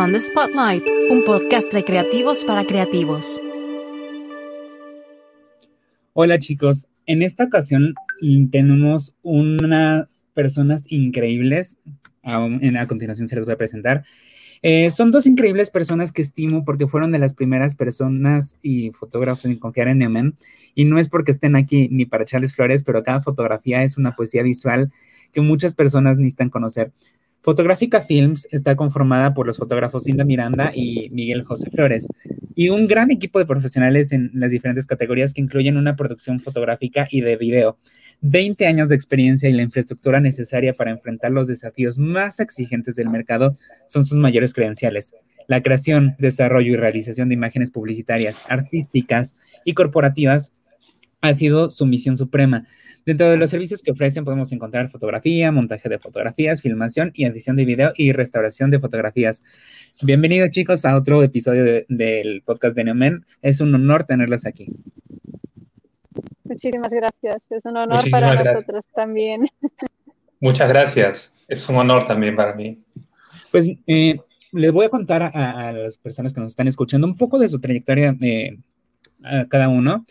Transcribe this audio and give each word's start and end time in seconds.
On 0.00 0.12
the 0.12 0.20
Spotlight, 0.20 0.84
un 1.10 1.24
podcast 1.24 1.72
de 1.72 1.82
creativos 1.82 2.44
para 2.44 2.64
creativos. 2.64 3.42
Hola 6.12 6.38
chicos, 6.38 6.86
en 7.06 7.22
esta 7.22 7.42
ocasión 7.42 7.94
tenemos 8.52 9.16
unas 9.22 10.28
personas 10.34 10.84
increíbles. 10.88 11.78
A, 12.22 12.46
continuación 12.86 13.26
se 13.26 13.34
les 13.34 13.44
voy 13.44 13.54
a 13.54 13.58
presentar. 13.58 14.04
Eh, 14.62 14.88
son 14.90 15.10
dos 15.10 15.26
increíbles 15.26 15.72
personas 15.72 16.12
que 16.12 16.22
estimo 16.22 16.64
porque 16.64 16.86
fueron 16.86 17.10
de 17.10 17.18
las 17.18 17.32
primeras 17.32 17.74
personas 17.74 18.56
y 18.62 18.92
fotógrafos 18.92 19.46
en 19.46 19.56
confiar 19.56 19.88
en 19.88 19.98
Neomen. 19.98 20.36
Y 20.76 20.84
no 20.84 21.00
es 21.00 21.08
porque 21.08 21.32
estén 21.32 21.56
aquí 21.56 21.88
ni 21.90 22.06
para 22.06 22.22
echarles 22.22 22.54
flores, 22.54 22.84
pero 22.84 23.02
cada 23.02 23.20
fotografía 23.20 23.82
es 23.82 23.98
una 23.98 24.12
poesía 24.12 24.44
visual 24.44 24.92
que 25.32 25.40
muchas 25.40 25.74
personas 25.74 26.18
necesitan 26.18 26.50
conocer. 26.50 26.92
Fotográfica 27.40 28.00
Films 28.00 28.48
está 28.50 28.74
conformada 28.74 29.32
por 29.32 29.46
los 29.46 29.58
fotógrafos 29.58 30.08
Inda 30.08 30.24
Miranda 30.24 30.72
y 30.74 31.08
Miguel 31.10 31.42
José 31.44 31.70
Flores 31.70 32.08
y 32.54 32.70
un 32.70 32.88
gran 32.88 33.12
equipo 33.12 33.38
de 33.38 33.46
profesionales 33.46 34.10
en 34.10 34.30
las 34.34 34.50
diferentes 34.50 34.86
categorías 34.86 35.32
que 35.32 35.40
incluyen 35.40 35.76
una 35.76 35.94
producción 35.94 36.40
fotográfica 36.40 37.06
y 37.08 37.20
de 37.20 37.36
video, 37.36 37.78
20 38.22 38.66
años 38.66 38.88
de 38.88 38.96
experiencia 38.96 39.48
y 39.48 39.52
la 39.52 39.62
infraestructura 39.62 40.20
necesaria 40.20 40.74
para 40.74 40.90
enfrentar 40.90 41.30
los 41.30 41.46
desafíos 41.46 41.98
más 41.98 42.40
exigentes 42.40 42.96
del 42.96 43.08
mercado 43.08 43.56
son 43.86 44.04
sus 44.04 44.18
mayores 44.18 44.52
credenciales. 44.52 45.14
La 45.46 45.62
creación, 45.62 46.16
desarrollo 46.18 46.72
y 46.72 46.76
realización 46.76 47.28
de 47.28 47.34
imágenes 47.34 47.70
publicitarias, 47.70 48.42
artísticas 48.48 49.36
y 49.64 49.74
corporativas 49.74 50.52
ha 51.20 51.32
sido 51.32 51.70
su 51.70 51.86
misión 51.86 52.16
suprema. 52.16 52.66
Dentro 53.04 53.28
de 53.28 53.36
los 53.36 53.50
servicios 53.50 53.82
que 53.82 53.90
ofrecen 53.90 54.24
podemos 54.24 54.52
encontrar 54.52 54.88
fotografía, 54.88 55.50
montaje 55.50 55.88
de 55.88 55.98
fotografías, 55.98 56.62
filmación 56.62 57.10
y 57.14 57.24
edición 57.24 57.56
de 57.56 57.64
video 57.64 57.92
y 57.96 58.12
restauración 58.12 58.70
de 58.70 58.78
fotografías. 58.78 59.42
Bienvenidos 60.02 60.50
chicos 60.50 60.84
a 60.84 60.96
otro 60.96 61.22
episodio 61.22 61.84
del 61.88 62.42
podcast 62.42 62.76
de 62.76 62.84
Neomen. 62.84 63.26
Es 63.42 63.60
un 63.60 63.74
honor 63.74 64.04
tenerlos 64.04 64.46
aquí. 64.46 64.68
Muchísimas 66.44 66.92
gracias. 66.92 67.46
Es 67.50 67.64
un 67.64 67.76
honor 67.76 68.10
para 68.10 68.42
nosotros 68.42 68.86
también. 68.94 69.48
Muchas 70.40 70.68
gracias. 70.68 71.34
Es 71.48 71.68
un 71.68 71.76
honor 71.76 72.06
también 72.06 72.36
para 72.36 72.54
mí. 72.54 72.78
Pues 73.50 73.68
eh, 73.86 74.20
les 74.52 74.72
voy 74.72 74.86
a 74.86 74.88
contar 74.88 75.22
a, 75.22 75.72
las 75.72 75.98
personas 75.98 76.32
que 76.32 76.40
nos 76.40 76.52
están 76.52 76.68
escuchando 76.68 77.06
un 77.06 77.16
poco 77.16 77.38
de 77.38 77.48
su 77.48 77.60
trayectoria 77.60 78.14
eh, 78.20 78.58
a 79.24 79.46
cada 79.46 79.68
uno. 79.68 80.04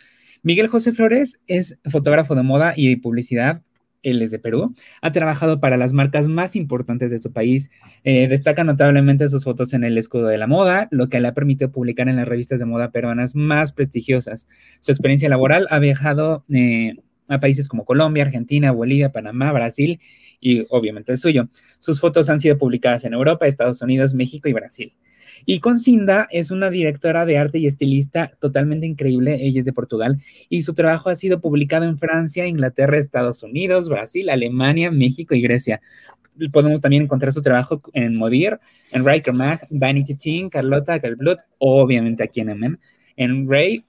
Miguel 0.44 0.68
José 0.68 0.92
Flores 0.94 1.40
es 1.48 1.80
fotógrafo 1.90 2.36
de 2.36 2.44
moda 2.44 2.74
y 2.76 2.96
publicidad. 2.98 3.62
Él 4.04 4.22
es 4.22 4.32
de 4.32 4.40
Perú. 4.40 4.74
Ha 5.02 5.12
trabajado 5.12 5.60
para 5.60 5.76
las 5.76 5.92
marcas 5.92 6.28
más 6.28 6.56
importantes 6.56 7.12
de 7.12 7.18
su 7.18 7.34
país. 7.34 7.72
Eh, 8.04 8.28
destaca 8.28 8.64
notablemente 8.64 9.28
sus 9.28 9.44
fotos 9.44 9.74
en 9.74 9.84
el 9.84 9.98
escudo 9.98 10.28
de 10.28 10.38
la 10.38 10.48
moda, 10.48 10.88
lo 10.92 11.10
que 11.10 11.20
le 11.20 11.28
ha 11.28 11.34
permitido 11.34 11.72
publicar 11.72 12.08
en 12.08 12.16
las 12.16 12.28
revistas 12.28 12.60
de 12.60 12.66
moda 12.66 12.92
peruanas 12.92 13.36
más 13.36 13.74
prestigiosas. 13.74 14.48
Su 14.80 14.92
experiencia 14.92 15.30
laboral 15.30 15.68
ha 15.72 15.80
viajado 15.80 16.46
eh, 16.54 16.96
a 17.28 17.40
países 17.40 17.68
como 17.68 17.86
Colombia, 17.86 18.24
Argentina, 18.24 18.72
Bolivia, 18.72 19.12
Panamá, 19.12 19.52
Brasil 19.52 20.00
y 20.40 20.66
obviamente 20.70 21.12
el 21.12 21.18
suyo. 21.18 21.50
Sus 21.80 22.00
fotos 22.00 22.30
han 22.30 22.40
sido 22.40 22.58
publicadas 22.58 23.04
en 23.04 23.14
Europa, 23.14 23.48
Estados 23.48 23.82
Unidos, 23.82 24.14
México 24.14 24.48
y 24.48 24.54
Brasil. 24.54 24.94
Y 25.46 25.60
con 25.60 25.80
Cinda 25.80 26.28
es 26.32 26.52
una 26.52 26.70
directora 26.70 27.26
de 27.26 27.38
arte 27.38 27.60
y 27.60 27.68
estilista 27.68 28.32
totalmente 28.40 28.86
increíble, 28.86 29.38
ella 29.40 29.60
es 29.60 29.66
de 29.66 29.74
Portugal, 29.74 30.22
y 30.50 30.62
su 30.62 30.74
trabajo 30.74 31.10
ha 31.10 31.16
sido 31.16 31.40
publicado 31.42 31.86
en 31.86 31.98
Francia, 31.98 32.48
Inglaterra, 32.48 32.98
Estados 32.98 33.44
Unidos, 33.44 33.90
Brasil, 33.90 34.30
Alemania, 34.30 34.92
México 34.92 35.36
y 35.36 35.42
Grecia. 35.42 35.82
Podemos 36.52 36.82
también 36.82 37.04
encontrar 37.04 37.32
su 37.32 37.42
trabajo 37.42 37.82
en 37.94 38.16
Modir, 38.16 38.60
en 38.92 39.06
Riker 39.06 39.34
Mag, 39.34 39.68
Vanity 39.70 40.16
Teen, 40.16 40.50
Carlota, 40.50 41.00
Calblut, 41.00 41.40
obviamente 41.58 42.24
aquí 42.24 42.42
en 42.42 42.50
MM, 42.50 42.78
en 43.16 43.50
Ray, 43.50 43.84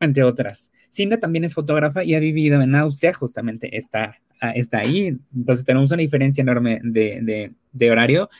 entre 0.00 0.22
otras. 0.22 0.70
Cinda 0.90 1.18
también 1.18 1.44
es 1.44 1.54
fotógrafa 1.54 2.04
y 2.04 2.14
ha 2.14 2.20
vivido 2.20 2.60
en 2.62 2.74
Austria, 2.76 3.12
justamente 3.12 3.76
está, 3.76 4.16
ah, 4.40 4.50
está 4.50 4.78
ahí, 4.78 5.18
entonces 5.34 5.64
tenemos 5.64 5.90
una 5.90 6.02
diferencia 6.02 6.42
enorme 6.42 6.80
de, 6.84 7.50
de 7.72 7.90
horario. 7.90 8.30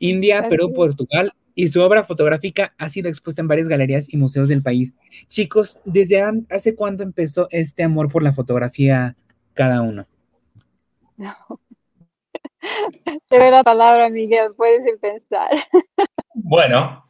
India, 0.00 0.48
Perú, 0.48 0.72
Portugal 0.72 1.32
y 1.60 1.68
su 1.68 1.82
obra 1.82 2.02
fotográfica 2.04 2.72
ha 2.78 2.88
sido 2.88 3.10
expuesta 3.10 3.42
en 3.42 3.48
varias 3.48 3.68
galerías 3.68 4.10
y 4.10 4.16
museos 4.16 4.48
del 4.48 4.62
país. 4.62 4.96
Chicos, 5.28 5.78
¿desde 5.84 6.22
hace 6.48 6.74
cuándo 6.74 7.02
empezó 7.02 7.48
este 7.50 7.82
amor 7.82 8.10
por 8.10 8.22
la 8.22 8.32
fotografía 8.32 9.14
cada 9.52 9.82
uno? 9.82 10.06
Te 13.28 13.38
doy 13.38 13.50
la 13.50 13.62
palabra, 13.62 14.08
Miguel, 14.08 14.54
puedes 14.56 14.86
empezar. 14.86 15.50
Bueno, 16.32 17.04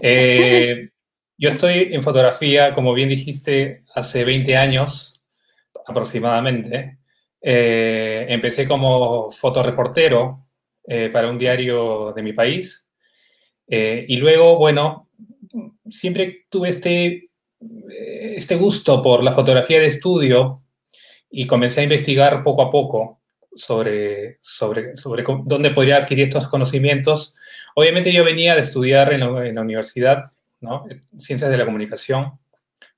eh, 0.00 0.90
yo 1.36 1.48
estoy 1.48 1.88
en 1.92 2.04
fotografía, 2.04 2.72
como 2.74 2.94
bien 2.94 3.08
dijiste, 3.08 3.82
hace 3.96 4.24
20 4.24 4.56
años 4.56 5.20
aproximadamente. 5.86 7.00
Eh, 7.40 8.26
empecé 8.28 8.68
como 8.68 9.32
fotoreportero 9.32 10.46
eh, 10.86 11.10
para 11.10 11.28
un 11.28 11.38
diario 11.38 12.12
de 12.12 12.22
mi 12.22 12.32
país 12.32 12.87
eh, 13.68 14.04
y 14.08 14.16
luego, 14.16 14.56
bueno, 14.56 15.08
siempre 15.90 16.46
tuve 16.48 16.70
este, 16.70 17.30
este 17.60 18.56
gusto 18.56 19.02
por 19.02 19.22
la 19.22 19.32
fotografía 19.32 19.78
de 19.80 19.86
estudio 19.86 20.62
y 21.30 21.46
comencé 21.46 21.80
a 21.80 21.84
investigar 21.84 22.42
poco 22.42 22.62
a 22.62 22.70
poco 22.70 23.20
sobre, 23.54 24.38
sobre, 24.40 24.96
sobre 24.96 25.24
dónde 25.44 25.70
podría 25.70 25.98
adquirir 25.98 26.24
estos 26.24 26.48
conocimientos. 26.48 27.36
Obviamente 27.74 28.12
yo 28.12 28.24
venía 28.24 28.54
de 28.54 28.62
estudiar 28.62 29.12
en 29.12 29.20
la, 29.20 29.60
universidad. 29.60 30.24
Ciencias 31.18 31.50
de 31.50 31.56
la 31.56 31.64
Comunicación, 31.64 32.32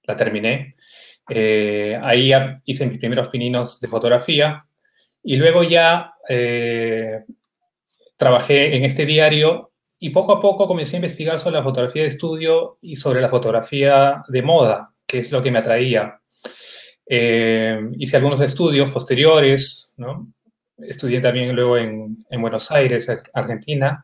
la 0.04 0.16
terminé. 0.16 0.76
Eh, 1.28 1.94
ahí 2.02 2.32
hice 2.64 2.86
mis 2.86 2.98
primeros 2.98 3.28
pininos 3.28 3.80
de 3.80 3.88
fotografía 3.88 4.64
y 5.22 5.36
luego 5.36 5.62
ya 5.62 6.14
eh, 6.28 7.24
trabajé 8.16 8.76
en 8.76 8.84
este 8.84 9.06
diario 9.06 9.69
y 10.02 10.10
poco 10.10 10.32
a 10.32 10.40
poco 10.40 10.66
comencé 10.66 10.96
a 10.96 11.00
investigar 11.00 11.38
sobre 11.38 11.56
la 11.56 11.62
fotografía 11.62 12.02
de 12.02 12.08
estudio 12.08 12.78
y 12.80 12.96
sobre 12.96 13.20
la 13.20 13.28
fotografía 13.28 14.22
de 14.28 14.42
moda, 14.42 14.94
que 15.06 15.18
es 15.18 15.30
lo 15.30 15.42
que 15.42 15.50
me 15.50 15.58
atraía. 15.58 16.18
Eh, 17.06 17.78
hice 17.98 18.16
algunos 18.16 18.40
estudios 18.40 18.90
posteriores, 18.90 19.92
¿no? 19.98 20.32
Estudié 20.78 21.20
también 21.20 21.54
luego 21.54 21.76
en, 21.76 22.24
en, 22.30 22.40
Buenos 22.40 22.70
Aires, 22.70 23.12
Argentina. 23.34 24.02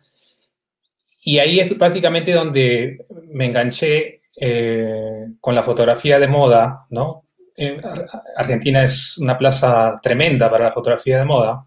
Y 1.22 1.38
ahí 1.38 1.60
es 1.60 1.76
básicamente 1.78 2.32
donde 2.32 3.06
me 3.32 3.46
enganché 3.46 4.20
eh, 4.38 5.28
con 5.40 5.54
la 5.54 5.62
fotografía 5.62 6.18
de 6.18 6.28
moda, 6.28 6.86
¿no? 6.90 7.22
Argentina 8.36 8.84
es 8.84 9.16
una 9.16 9.38
plaza 9.38 9.98
tremenda 10.02 10.50
para 10.50 10.64
la 10.64 10.72
fotografía 10.72 11.18
de 11.18 11.24
moda. 11.24 11.64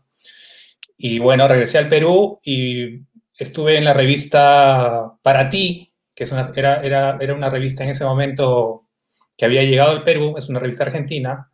Y 1.01 1.17
bueno, 1.17 1.47
regresé 1.47 1.77
al 1.79 1.89
Perú 1.89 2.39
y 2.43 2.99
estuve 3.39 3.77
en 3.77 3.85
la 3.85 3.93
revista 3.93 5.13
Para 5.23 5.49
Ti, 5.49 5.91
que 6.13 6.27
era, 6.53 7.17
una 7.35 7.49
revista 7.49 7.83
en 7.83 7.91
ese 7.91 8.03
momento 8.03 8.87
que 9.37 9.45
había 9.45 9.63
llegado 9.63 9.91
al 9.91 10.03
Perú, 10.03 10.35
es 10.37 10.49
una 10.49 10.59
revista 10.59 10.83
argentina, 10.83 11.49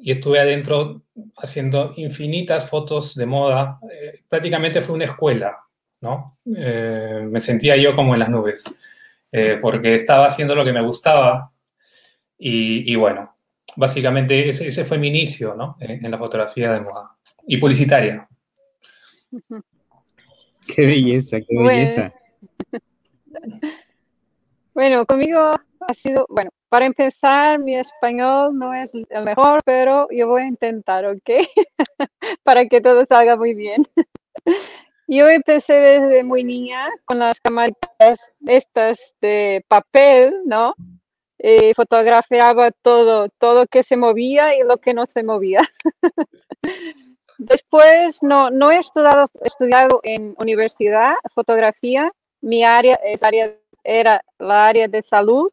y 0.00 0.10
estuve 0.10 0.40
adentro 0.40 1.02
haciendo 1.36 1.92
infinitas 1.96 2.68
fotos 2.68 3.14
de 3.14 3.26
moda. 3.26 3.78
Eh, 3.92 4.20
prácticamente 4.26 4.80
fue 4.80 4.96
una 4.96 5.04
escuela, 5.04 5.58
¿no? 6.00 6.38
Eh, 6.56 7.20
me 7.30 7.38
sentía 7.38 7.76
yo 7.76 7.94
como 7.94 8.14
en 8.14 8.20
las 8.20 8.30
nubes, 8.30 8.64
eh, 9.30 9.58
porque 9.60 9.94
estaba 9.94 10.26
haciendo 10.26 10.54
lo 10.54 10.64
que 10.64 10.72
me 10.72 10.82
gustaba 10.82 11.52
y, 12.38 12.96
bueno, 12.96 13.36
básicamente 13.76 14.48
ese, 14.48 14.84
fue 14.84 14.98
mi 14.98 15.08
inicio, 15.08 15.54
¿no? 15.54 15.76
En, 15.78 16.10
la 16.10 16.18
fotografía 16.18 16.72
de 16.72 16.80
moda 16.80 17.14
y 17.46 17.58
publicitaria. 17.58 18.26
Qué 20.74 20.86
belleza, 20.86 21.40
qué 21.40 21.58
belleza. 21.58 22.12
Bueno. 24.74 25.04
conmigo 25.06 25.38
ha 25.38 25.94
sido, 25.94 26.26
bueno, 26.28 26.50
para 26.68 26.86
empezar, 26.86 27.58
mi 27.58 27.76
español 27.76 28.56
no 28.56 28.72
es 28.72 28.94
el 28.94 29.24
mejor, 29.24 29.60
pero 29.64 30.08
yo 30.10 30.28
voy 30.28 30.42
a 30.42 30.46
intentar, 30.46 31.04
¿ok? 31.04 31.30
para 32.44 32.66
que 32.66 32.80
todo 32.80 33.04
salga 33.06 33.36
muy 33.36 33.54
bien. 33.54 33.84
Yo 35.08 35.28
empecé 35.28 35.74
desde 35.74 36.24
muy 36.24 36.42
niña 36.42 36.88
con 37.04 37.18
las 37.18 37.38
cámaras 37.38 37.76
estas 38.46 39.14
de 39.20 39.62
papel, 39.68 40.40
¿no? 40.46 40.74
Y 41.38 41.74
fotografiaba 41.74 42.70
todo, 42.70 43.28
todo 43.28 43.66
que 43.66 43.82
se 43.82 43.98
movía 43.98 44.56
y 44.56 44.62
lo 44.62 44.78
que 44.78 44.94
no 44.94 45.04
se 45.04 45.22
movía. 45.22 45.60
Después 47.44 48.22
no, 48.22 48.50
no 48.50 48.70
he 48.70 48.78
estudiado, 48.78 49.28
estudiado 49.42 50.00
en 50.04 50.34
universidad 50.38 51.14
fotografía. 51.34 52.12
Mi 52.40 52.62
área, 52.62 52.94
es 53.02 53.22
área 53.22 53.56
era 53.82 54.24
la 54.38 54.68
área 54.68 54.86
de 54.86 55.02
salud. 55.02 55.50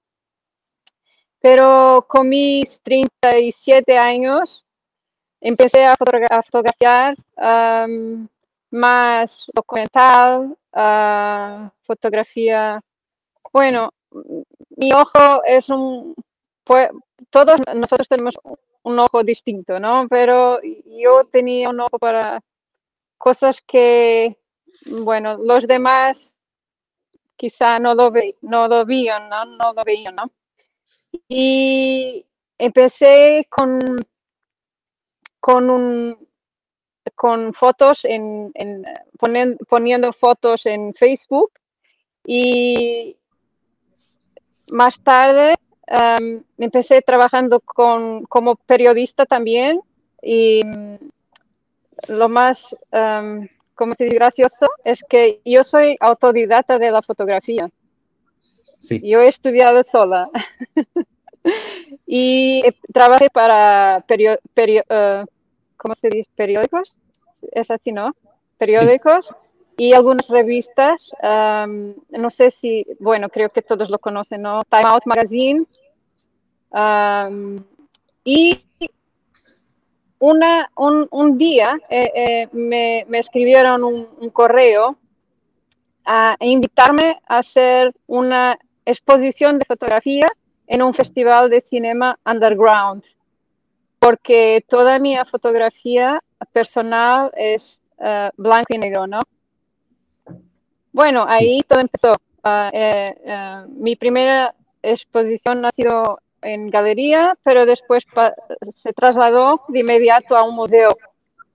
Pero 1.40 2.06
con 2.08 2.30
mis 2.30 2.80
37 2.82 3.98
años 3.98 4.66
empecé 5.42 5.84
a, 5.86 5.96
fotografiar 5.96 7.16
más 8.70 9.48
documental 9.54 10.56
ah, 10.74 11.72
fotografía. 11.82 12.82
Bueno, 13.52 13.92
mi 14.76 14.94
ojo 14.94 15.44
es 15.44 15.70
un, 15.70 16.14
pues, 16.64 16.90
todos 17.32 17.60
nosotros 17.74 18.08
tenemos 18.08 18.36
un 18.84 19.00
ojo 19.00 19.24
distinto, 19.24 19.80
¿no? 19.80 20.08
Pero 20.10 20.60
yo 20.62 21.26
tenía 21.26 21.70
un 21.70 21.81
ojo 21.81 22.00
para 22.00 22.42
cosas 23.18 23.62
que, 23.62 24.38
bueno, 24.86 25.38
los 25.38 25.68
demás 25.68 26.38
quizá 27.36 27.80
no 27.80 27.94
lo, 27.96 28.12
ve, 28.12 28.36
no 28.42 28.68
lo 28.68 28.86
veían, 28.86 29.30
¿no? 29.30 29.46
No 29.46 29.74
lo 29.74 29.84
veían, 29.84 30.16
¿no? 30.16 30.31
Y 31.28 32.26
empecé 32.58 33.48
con, 33.50 33.80
con, 35.40 35.70
un, 35.70 36.28
con 37.16 37.54
fotos, 37.54 38.06
en, 38.06 38.52
en 38.54 38.86
poniendo 39.68 40.14
fotos 40.14 40.66
en 40.66 40.94
Facebook 40.94 41.52
y 42.26 43.18
más 44.70 45.02
tarde 45.02 45.56
em, 45.90 46.44
empecé 46.58 47.02
trabajando 47.02 47.60
con, 47.60 48.24
como 48.26 48.56
periodista 48.56 49.26
también 49.26 49.82
y 50.22 50.64
mm, 50.64 50.96
lo 52.08 52.30
más, 52.30 52.76
um, 52.92 53.48
como 53.76 53.94
se 53.94 54.06
dice, 54.06 54.16
gracioso 54.16 54.68
es 54.84 55.04
que 55.04 55.42
yo 55.44 55.64
soy 55.64 55.98
autodidacta 56.00 56.80
de 56.80 56.92
la 56.92 57.02
fotografía. 57.02 57.70
Sí. 58.80 59.02
Yo 59.04 59.22
he 59.22 59.28
estudiado 59.28 59.84
sola 59.84 60.30
y 62.06 62.64
trabajé 62.94 63.30
para 63.30 64.06
uh, 64.08 65.26
¿cómo 65.76 65.96
se 65.96 66.10
dice? 66.10 66.30
periódicos, 66.36 66.94
es 67.52 67.72
así, 67.72 67.92
¿no? 67.92 68.16
Periódicos 68.58 69.34
y 69.80 69.94
algunas 69.94 70.28
revistas, 70.28 71.14
no 71.24 72.30
sé 72.30 72.52
si, 72.52 72.86
bueno, 73.00 73.30
creo 73.30 73.50
que 73.50 73.62
todos 73.62 73.90
lo 73.90 73.98
conocen, 73.98 74.42
¿no? 74.42 74.62
Time 74.70 74.84
Out 74.86 75.04
Magazine. 75.06 75.66
y 78.26 78.62
una, 80.20 80.70
un, 80.76 81.38
día 81.38 81.80
eh, 81.90 82.12
eh, 82.14 82.48
me, 82.52 83.06
escribieron 83.18 83.86
un, 83.86 84.30
correo 84.31 84.98
a 86.04 86.36
invitarme 86.42 87.22
a 87.26 87.38
hacer 87.38 87.94
una 88.06 88.60
exposición 88.86 89.60
de 89.60 89.66
fotografía 89.66 90.28
en 90.68 90.81
un 90.81 90.94
festival 90.94 91.50
de 91.50 91.62
cinema 91.62 92.20
underground, 92.26 93.04
porque 93.98 94.66
toda 94.68 95.00
mi 95.00 95.16
fotografía 95.24 96.22
personal 96.52 97.31
es 97.38 97.80
eh, 98.00 98.30
blanco 98.36 98.74
y 98.74 98.78
negro, 98.78 99.08
¿no? 99.08 99.22
Bueno, 100.92 101.26
ahí 101.28 101.62
todo 101.68 101.80
empezó. 101.80 102.14
Ah, 102.44 102.70
eh, 102.74 103.16
eh, 103.24 103.64
mi 103.68 103.96
primera 103.96 104.56
exposición 104.82 105.66
ha 105.66 105.72
sido 105.72 106.20
en 106.42 106.70
galería, 106.70 107.38
pero 107.44 107.66
después 107.66 108.06
se 108.74 108.94
trasladó 108.94 109.62
de 109.68 109.80
inmediato 109.80 110.38
a 110.38 110.44
un 110.44 110.56
museo 110.56 110.90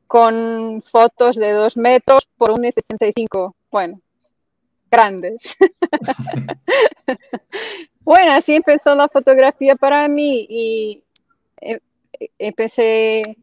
con 0.06 0.82
fotos 0.82 1.36
de 1.36 1.52
dos 1.52 1.76
metros 1.76 2.28
por 2.36 2.50
1,65. 2.50 3.54
Bueno, 3.70 4.00
grandes. 4.90 5.56
bueno, 8.00 8.32
así 8.32 8.54
empezó 8.54 8.94
la 8.94 9.08
fotografía 9.08 9.74
para 9.74 10.06
mí 10.08 10.46
y 10.48 11.02
eh, 11.60 11.80
empecé 12.38 13.36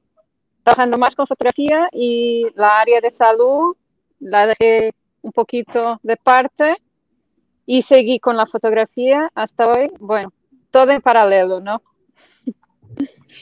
trabajando 0.64 0.98
más 0.98 1.16
con 1.16 1.28
fotografía 1.28 1.90
y 1.92 2.46
la 2.56 2.80
área 2.80 3.02
de 3.02 3.12
salud 3.12 3.76
la 4.20 4.48
dejé 4.48 4.94
un 5.22 5.32
poquito 5.32 6.00
de 6.04 6.18
parte 6.18 6.76
y 7.66 7.84
seguí 7.84 8.20
con 8.20 8.38
la 8.38 8.46
fotografía 8.46 9.32
hasta 9.36 9.72
hoy. 9.72 9.90
Bueno, 10.00 10.34
todo 10.72 10.92
en 10.92 11.02
paralelo, 11.02 11.60
¿no? 11.60 11.82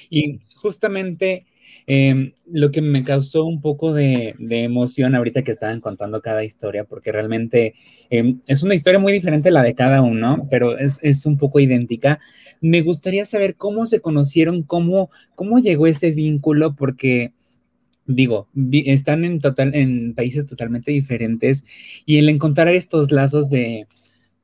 Y 0.09 0.39
justamente 0.55 1.45
em, 1.87 2.33
lo 2.45 2.71
que 2.71 2.81
me 2.81 3.03
causó 3.03 3.45
un 3.45 3.61
poco 3.61 3.93
de, 3.93 4.35
emoción 4.39 5.15
ahorita 5.15 5.43
que 5.43 5.51
estaban 5.51 5.81
contando 5.81 6.21
cada 6.21 6.43
historia, 6.43 6.83
porque 6.83 7.11
realmente 7.11 7.73
em, 8.09 8.41
es 8.47 8.63
una 8.63 8.75
historia 8.75 8.99
muy 8.99 9.13
diferente 9.13 9.51
la 9.51 9.63
de 9.63 9.75
cada 9.75 10.01
uno, 10.01 10.47
pero 10.49 10.77
es, 10.77 11.25
un 11.25 11.37
poco 11.37 11.59
idéntica. 11.59 12.19
Me 12.61 12.81
gustaría 12.81 13.25
saber 13.25 13.55
cómo 13.55 13.85
se 13.85 14.01
conocieron, 14.01 14.63
cómo, 14.63 15.09
cómo 15.35 15.59
llegó 15.59 15.87
ese 15.87 16.11
vínculo, 16.11 16.75
porque 16.75 17.33
digo, 18.09 18.49
están 18.71 19.23
en, 19.23 19.39
total, 19.39 19.75
en 19.75 20.15
países 20.15 20.45
totalmente 20.47 20.91
diferentes 20.91 21.63
y 22.05 22.17
el 22.17 22.27
encontrar 22.27 22.67
estos 22.69 23.11
lazos 23.11 23.51
de, 23.51 23.85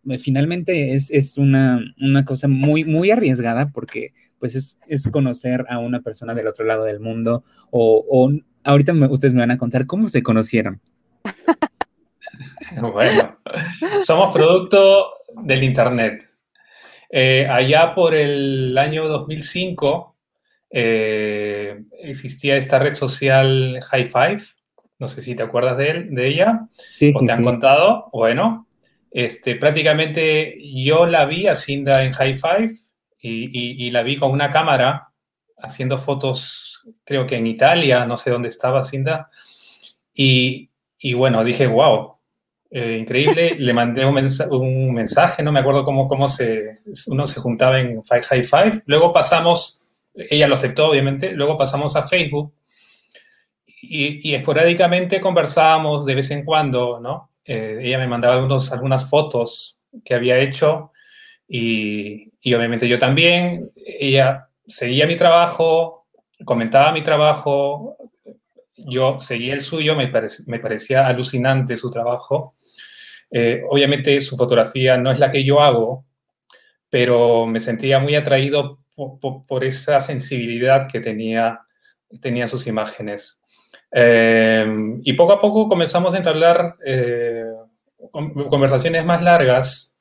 eh, 0.07 0.17
finalmente 0.19 0.93
es, 0.93 1.37
una, 1.37 1.83
cosa 2.25 2.47
muy, 2.47 2.85
muy 2.85 3.09
arriesgada 3.09 3.71
porque 3.73 4.13
pues 4.39 4.77
es, 4.87 5.09
conocer 5.11 5.65
a 5.67 5.79
una 5.79 6.01
persona 6.01 6.35
del 6.35 6.47
otro 6.47 6.63
lado 6.63 6.83
del 6.83 6.99
mundo 6.99 7.43
o, 7.71 8.31
ahorita 8.63 8.93
ustedes 9.09 9.33
me 9.33 9.41
van 9.41 9.51
a 9.51 9.57
contar 9.57 9.87
cómo 9.87 10.09
se 10.09 10.21
conocieron. 10.21 10.79
bueno, 12.81 13.39
somos 14.03 14.31
producto 14.33 15.07
del 15.43 15.63
Internet. 15.63 16.29
Eh, 17.09 17.47
allá 17.49 17.95
por 17.95 18.13
el 18.13 18.77
año 18.77 19.07
2005 19.07 20.14
eh, 20.77 21.85
existía 22.01 22.57
esta 22.57 22.79
red 22.79 22.95
social 22.95 23.79
High 23.81 24.05
Five, 24.07 24.41
no 24.99 25.07
sé 25.07 25.21
si 25.21 25.33
te 25.33 25.41
acuerdas 25.41 25.77
de, 25.77 25.89
él, 25.89 26.13
de 26.13 26.27
ella, 26.27 26.67
sí, 26.97 27.13
o 27.15 27.25
te 27.25 27.31
han 27.31 27.45
contado, 27.45 28.09
bueno, 28.11 28.67
este, 29.09 29.55
prácticamente 29.55 30.57
yo 30.61 31.05
la 31.05 31.23
vi 31.27 31.47
a 31.47 31.55
Cinda 31.55 32.03
en 32.03 32.11
High 32.11 32.33
Five 32.33 32.73
y, 33.21 33.89
la 33.91 34.03
vi 34.03 34.17
con 34.17 34.31
una 34.31 34.51
cámara 34.51 35.13
haciendo 35.57 35.97
fotos, 35.97 36.83
creo 37.05 37.25
que 37.25 37.37
en 37.37 37.47
Italia, 37.47 38.05
no 38.05 38.17
sé 38.17 38.31
dónde 38.31 38.49
estaba 38.49 38.83
Cinda, 38.83 39.29
y, 40.13 40.69
bueno, 41.13 41.45
dije, 41.45 41.67
wow, 41.67 42.17
eh, 42.69 42.97
increíble, 42.99 43.55
le 43.59 43.71
mandé 43.71 44.05
un, 44.05 44.17
un, 44.49 44.93
mensaje, 44.93 45.41
no 45.41 45.53
me 45.53 45.61
acuerdo 45.61 45.85
cómo, 45.85 46.09
cómo 46.09 46.27
se, 46.27 46.81
uno 47.07 47.25
se 47.27 47.39
juntaba 47.39 47.79
en 47.79 48.01
High 48.01 48.43
Five, 48.43 48.81
luego 48.87 49.13
pasamos 49.13 49.81
ella 50.15 50.47
lo 50.47 50.53
aceptó, 50.53 50.89
obviamente. 50.89 51.31
Luego 51.31 51.57
pasamos 51.57 51.95
a 51.95 52.03
Facebook 52.03 52.53
y, 53.81 54.33
esporádicamente 54.33 55.21
conversábamos 55.21 56.05
de 56.05 56.15
vez 56.15 56.31
en 56.31 56.43
cuando, 56.43 56.99
¿no? 56.99 57.31
Eh, 57.45 57.79
ella 57.81 57.99
me 57.99 58.07
mandaba 58.07 58.35
algunos, 58.35 58.71
algunas 58.71 59.09
fotos 59.09 59.79
que 60.03 60.15
había 60.15 60.39
hecho 60.39 60.91
y, 61.47 62.31
obviamente 62.55 62.87
yo 62.87 62.97
también. 62.99 63.71
Ella 63.75 64.49
seguía 64.65 65.07
mi 65.07 65.15
trabajo, 65.15 66.07
comentaba 66.43 66.91
mi 66.91 67.03
trabajo, 67.03 67.97
yo 68.75 69.19
seguía 69.19 69.53
el 69.53 69.61
suyo, 69.61 69.95
me, 69.95 70.11
me 70.47 70.59
parecía 70.59 71.07
alucinante 71.07 71.77
su 71.77 71.91
trabajo. 71.91 72.55
Eh, 73.31 73.63
obviamente 73.69 74.21
su 74.21 74.37
fotografía 74.37 74.97
no 74.97 75.11
es 75.11 75.19
la 75.19 75.31
que 75.31 75.43
yo 75.43 75.61
hago, 75.61 76.05
pero 76.89 77.45
me 77.45 77.59
sentía 77.59 77.99
muy 77.99 78.15
atraído 78.15 78.79
por, 78.95 79.63
esa 79.63 79.99
sensibilidad 79.99 80.87
que 80.87 80.99
tenía, 80.99 81.61
tenía 82.21 82.47
sus 82.47 82.65
imágenes. 82.67 83.41
Eh, 83.91 84.65
y 85.03 85.13
poco 85.13 85.33
a 85.33 85.39
poco 85.39 85.67
comenzamos 85.67 86.13
a 86.13 86.17
entablar 86.17 86.75
eh, 86.85 87.45
conversaciones 88.49 89.05
más 89.05 89.21
largas. 89.21 89.97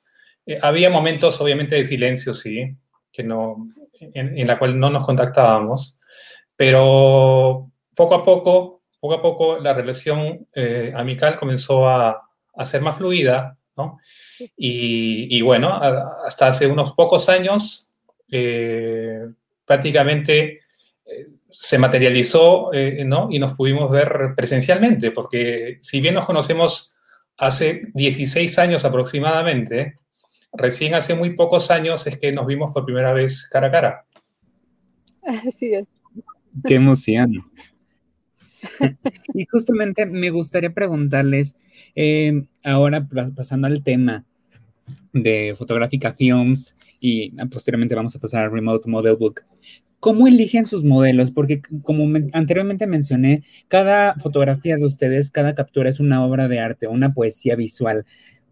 Eh, 0.46 0.58
había 0.62 0.90
momentos, 0.90 1.40
obviamente, 1.40 1.74
de 1.76 1.84
silencio, 1.84 2.34
sí, 2.34 2.76
que 3.12 3.24
no, 3.24 3.68
en, 4.00 4.46
la 4.46 4.58
cual 4.58 4.78
no 4.78 4.90
nos 4.90 5.04
contactábamos, 5.04 5.98
pero 6.56 7.70
poco 7.94 8.14
a 8.14 8.24
poco, 8.24 8.82
poco 9.00 9.14
a 9.14 9.22
poco, 9.22 9.58
la 9.58 9.72
relación 9.72 10.46
amical 10.94 11.36
comenzó 11.36 11.88
a, 11.88 12.28
a, 12.54 12.64
ser 12.64 12.82
más 12.82 12.96
fluida, 12.96 13.56
¿no? 13.76 13.98
Y, 14.56 15.36
y 15.36 15.42
bueno, 15.42 15.72
hasta 15.72 16.48
hace 16.48 16.66
unos 16.66 16.92
pocos 16.92 17.28
años 17.28 17.88
eh, 18.36 19.28
prácticamente 19.64 20.58
eh, 21.06 21.28
se 21.52 21.78
materializó 21.78 22.72
eh, 22.72 23.04
¿no? 23.04 23.28
y 23.30 23.38
nos 23.38 23.54
pudimos 23.54 23.92
ver 23.92 24.32
presencialmente, 24.34 25.12
porque 25.12 25.78
si 25.82 26.00
bien 26.00 26.14
nos 26.14 26.26
conocemos 26.26 26.96
hace 27.36 27.82
16 27.94 28.58
años 28.58 28.84
aproximadamente, 28.84 30.00
recién 30.52 30.96
hace 30.96 31.14
muy 31.14 31.36
pocos 31.36 31.70
años 31.70 32.08
es 32.08 32.18
que 32.18 32.32
nos 32.32 32.44
vimos 32.44 32.72
por 32.72 32.84
primera 32.84 33.12
vez 33.12 33.48
cara 33.48 33.68
a 33.68 33.70
cara. 33.70 34.04
Así 35.22 35.74
es. 35.74 35.86
Qué 36.66 36.74
emoción. 36.74 37.44
y 39.34 39.46
justamente 39.48 40.06
me 40.06 40.30
gustaría 40.30 40.70
preguntarles, 40.70 41.56
ahora 42.64 43.06
pasando 43.36 43.68
al 43.68 43.84
tema 43.84 44.24
de 45.12 45.54
Fotográfica 45.56 46.14
Films, 46.14 46.74
y 47.06 47.32
posteriormente 47.48 47.94
vamos 47.94 48.16
a 48.16 48.18
pasar 48.18 48.44
al 48.44 48.50
Remote 48.50 48.88
Model 48.88 49.16
Book. 49.16 49.42
¿Cómo 50.00 50.26
eligen 50.26 50.64
sus 50.64 50.84
modelos? 50.84 51.30
Porque 51.32 51.60
como 51.82 52.04
anteriormente 52.32 52.86
mencioné, 52.86 53.42
cada 53.68 54.14
fotografía 54.14 54.76
de 54.76 54.86
ustedes, 54.86 55.30
cada 55.30 55.54
captura 55.54 55.90
es 55.90 56.00
una 56.00 56.24
obra 56.24 56.48
de 56.48 56.60
arte, 56.60 56.86
una 56.86 57.12
poesía 57.12 57.56
visual. 57.56 58.06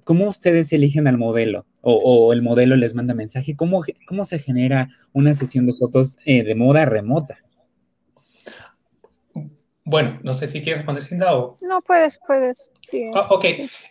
¿Cómo 0.05 0.29
ustedes 0.29 0.71
eligen 0.75 1.07
al 1.09 1.17
modelo? 1.17 1.65
O, 1.81 2.31
el 2.35 2.43
modelo 2.43 2.77
les 2.77 2.95
manda 2.95 3.15
mensaje. 3.15 3.57
¿Cómo, 3.57 3.83
cómo 4.07 4.25
se 4.25 4.39
genera 4.39 4.91
una 5.15 5.33
sesión 5.33 5.67
de 5.67 5.73
fotos 5.73 6.19
eh, 6.27 6.43
de 6.43 6.55
moda 6.55 6.85
remota? 6.85 7.39
Bueno, 9.83 10.21
no 10.23 10.35
sé 10.35 10.47
si 10.47 10.61
quieres 10.61 10.81
responder, 10.81 11.03
Cinda, 11.03 11.35
o... 11.35 11.59
No, 11.63 11.81
puedes, 11.81 12.21
puedes. 12.27 12.71
Ah, 13.15 13.29
ok. 13.31 13.45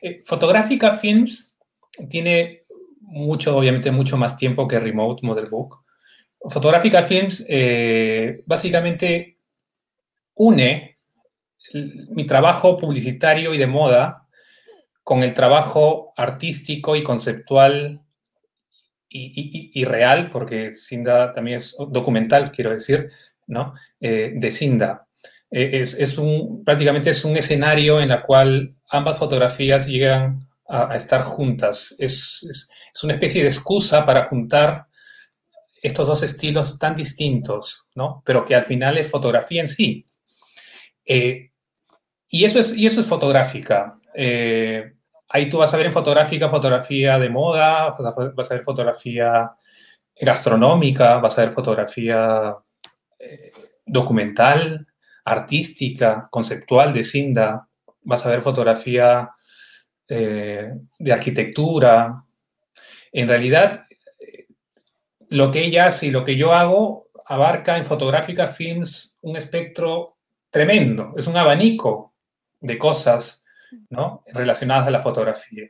Eh, 0.03 0.21
Fotográfica 0.23 0.97
Films 0.97 1.57
tiene 2.09 2.60
mucho, 3.11 3.57
obviamente, 3.57 3.91
mucho 3.91 4.17
más 4.17 4.37
tiempo 4.37 4.67
que 4.67 4.79
Remote 4.79 5.25
Model 5.25 5.49
Book. 5.49 5.83
Fotográfica 6.49 7.03
Films 7.03 7.45
eh, 7.47 8.41
básicamente 8.45 9.37
une 10.33 10.97
mi 11.73 12.25
trabajo 12.25 12.75
publicitario 12.75 13.53
y 13.53 13.57
de 13.57 13.67
moda 13.67 14.27
con 15.03 15.23
el 15.23 15.33
trabajo 15.33 16.13
artístico 16.17 16.95
y 16.95 17.03
conceptual 17.03 18.01
y, 19.13 19.83
real, 19.83 20.29
porque 20.31 20.71
Cinda 20.71 21.33
también 21.33 21.57
es 21.57 21.75
documental, 21.89 22.49
quiero 22.49 22.71
decir, 22.71 23.09
¿no? 23.47 23.73
Eh, 23.99 24.31
de 24.35 24.51
Cinda. 24.51 25.05
Eh, 25.49 25.81
es, 25.81 26.17
un, 26.17 26.63
prácticamente 26.63 27.09
es 27.09 27.25
un 27.25 27.35
escenario 27.35 27.99
en 27.99 28.11
el 28.11 28.21
cual 28.21 28.73
ambas 28.89 29.17
fotografías 29.19 29.85
llegan 29.85 30.47
a, 30.71 30.95
estar 30.95 31.23
juntas. 31.23 31.93
Es, 31.99 32.47
es, 32.49 33.03
una 33.03 33.13
especie 33.13 33.41
de 33.41 33.49
excusa 33.49 34.05
para 34.05 34.23
juntar 34.23 34.87
estos 35.81 36.07
dos 36.07 36.23
estilos 36.23 36.79
tan 36.79 36.95
distintos, 36.95 37.89
¿no? 37.95 38.21
Pero 38.25 38.45
que 38.45 38.55
al 38.55 38.63
final 38.63 38.97
es 38.97 39.09
fotografía 39.09 39.61
en 39.61 39.67
sí. 39.67 40.07
Eh, 41.05 41.51
y, 42.29 42.45
eso 42.45 42.59
es, 42.59 42.77
y 42.77 42.85
eso 42.85 43.01
es 43.01 43.07
fotográfica. 43.07 43.99
Eh, 44.13 44.93
ahí 45.27 45.49
tú 45.49 45.57
vas 45.57 45.73
a 45.73 45.77
ver 45.77 45.87
en 45.87 45.93
fotográfica 45.93 46.49
fotografía 46.49 47.19
de 47.19 47.29
moda, 47.29 47.95
vas 48.35 48.51
a 48.51 48.55
ver 48.55 48.63
fotografía 48.63 49.51
gastronómica, 50.19 51.17
vas 51.17 51.37
a 51.37 51.45
ver 51.45 51.51
fotografía 51.51 52.55
eh, 53.19 53.51
documental, 53.85 54.87
artística, 55.25 56.27
conceptual 56.29 56.93
de 56.93 57.03
Cinda, 57.03 57.67
vas 58.03 58.25
a 58.25 58.29
ver 58.29 58.41
fotografía 58.41 59.31
de 60.15 61.13
arquitectura. 61.13 62.23
En 63.11 63.27
realidad, 63.27 63.85
lo 65.29 65.51
que 65.51 65.65
ella 65.65 65.87
hace 65.87 66.07
y 66.07 66.11
lo 66.11 66.25
que 66.25 66.35
yo 66.35 66.53
hago 66.53 67.07
abarca 67.25 67.77
en 67.77 67.85
Fotográfica 67.85 68.47
Films 68.47 69.17
un 69.21 69.37
espectro 69.37 70.17
tremendo, 70.49 71.13
es 71.15 71.27
un 71.27 71.37
abanico 71.37 72.13
de 72.59 72.77
cosas 72.77 73.45
¿no? 73.89 74.23
relacionadas 74.33 74.87
a 74.87 74.91
la 74.91 75.01
fotografía. 75.01 75.67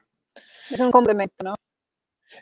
Es 0.71 0.79
un 0.79 0.91
complemento, 0.91 1.35
¿no? 1.43 1.53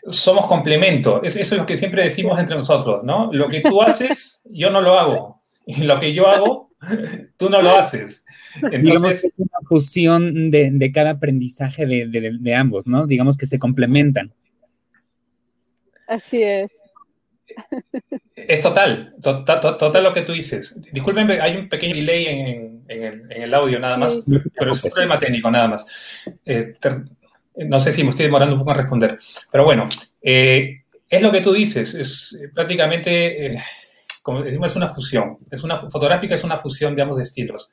Somos 0.08 0.48
complemento, 0.48 1.22
eso 1.24 1.40
es 1.40 1.52
lo 1.52 1.66
que 1.66 1.76
siempre 1.76 2.04
decimos 2.04 2.40
entre 2.40 2.56
nosotros, 2.56 3.04
¿no? 3.04 3.30
Lo 3.34 3.50
que 3.50 3.62
tú 3.62 3.82
haces, 3.82 4.42
yo 4.46 4.70
no 4.70 4.82
lo 4.82 4.98
hago, 4.98 5.42
y 5.66 5.84
lo 5.84 6.00
que 6.00 6.14
yo 6.14 6.28
hago, 6.28 6.69
tú 7.38 7.50
no 7.50 7.62
lo 7.62 7.72
haces. 7.72 8.26
Digamos 8.82 9.22
que 9.22 9.28
es 9.28 9.34
una 9.38 9.60
fusión 9.68 10.52
de, 10.52 10.92
cada 10.94 11.12
aprendizaje 11.12 11.86
de, 11.86 12.38
de 12.40 12.56
ambos, 12.56 12.88
¿no? 12.88 13.08
Digamos 13.08 13.38
que 13.38 13.46
se 13.46 13.60
complementan. 13.60 14.34
Así 16.08 16.42
es. 16.42 16.72
Es 18.36 18.62
total, 18.62 19.16
total, 19.22 20.04
lo 20.04 20.14
que 20.14 20.22
tú 20.22 20.32
dices. 20.34 20.82
Disculpen, 20.92 21.30
hay 21.30 21.58
un 21.58 21.70
pequeño 21.70 21.96
delay 21.96 22.26
en, 22.28 22.84
el, 22.88 23.54
audio 23.54 23.80
nada 23.80 23.98
más, 23.98 24.24
pero 24.58 24.72
es 24.72 24.84
un 24.84 24.90
problema 24.90 25.20
técnico 25.20 25.52
nada 25.52 25.68
más. 25.68 26.24
Eh, 26.46 26.74
no 27.58 27.80
sé 27.80 27.92
si 27.92 28.04
me 28.04 28.10
estoy 28.10 28.26
demorando 28.26 28.56
un 28.56 28.60
poco 28.60 28.72
en 28.72 28.78
responder, 28.78 29.18
pero 29.52 29.66
bueno, 29.66 29.88
eh, 30.22 30.84
es 31.08 31.22
lo 31.22 31.32
que 31.32 31.42
tú 31.42 31.52
dices, 31.52 31.94
es 31.94 32.40
eh, 32.42 32.50
prácticamente, 32.54 33.62
como 34.30 34.44
decimos, 34.44 34.72
es 34.72 34.78
una 34.78 34.88
fusión, 34.88 35.38
es 35.50 35.64
una 35.64 35.78
fotográfica, 35.78 36.36
es 36.36 36.44
una 36.44 36.58
fusión 36.58 36.96
de 36.96 37.02
ambos 37.02 37.20
estilos. 37.20 37.72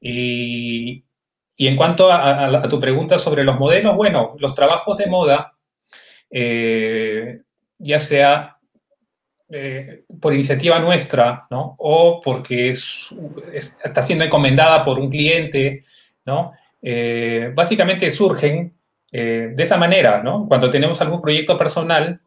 Y, 0.00 1.04
en 1.56 1.76
cuanto 1.76 2.10
a, 2.10 2.68
tu 2.68 2.80
pregunta 2.80 3.18
sobre 3.18 3.44
los 3.44 3.58
modelos, 3.58 3.94
bueno, 3.94 4.34
los 4.38 4.54
trabajos 4.54 4.96
de 4.96 5.06
moda, 5.06 5.52
ya 7.78 7.98
sea 7.98 8.60
eh, 9.52 10.04
por 10.20 10.32
iniciativa 10.32 10.78
nuestra, 10.78 11.48
¿no? 11.50 11.74
O 11.78 12.20
porque 12.20 12.70
es, 12.70 13.08
está 13.52 14.00
siendo 14.00 14.24
encomendada 14.24 14.84
por 14.84 15.00
un 15.00 15.10
cliente, 15.10 15.84
¿no? 16.24 16.52
Eh, 16.80 17.50
básicamente 17.52 18.08
surgen 18.10 18.72
eh, 19.10 19.50
de 19.52 19.62
esa 19.62 19.76
manera, 19.76 20.22
¿no? 20.22 20.46
Cuando 20.46 20.70
tenemos 20.70 21.00
algún 21.00 21.20
proyecto 21.20 21.58
personal, 21.58 22.20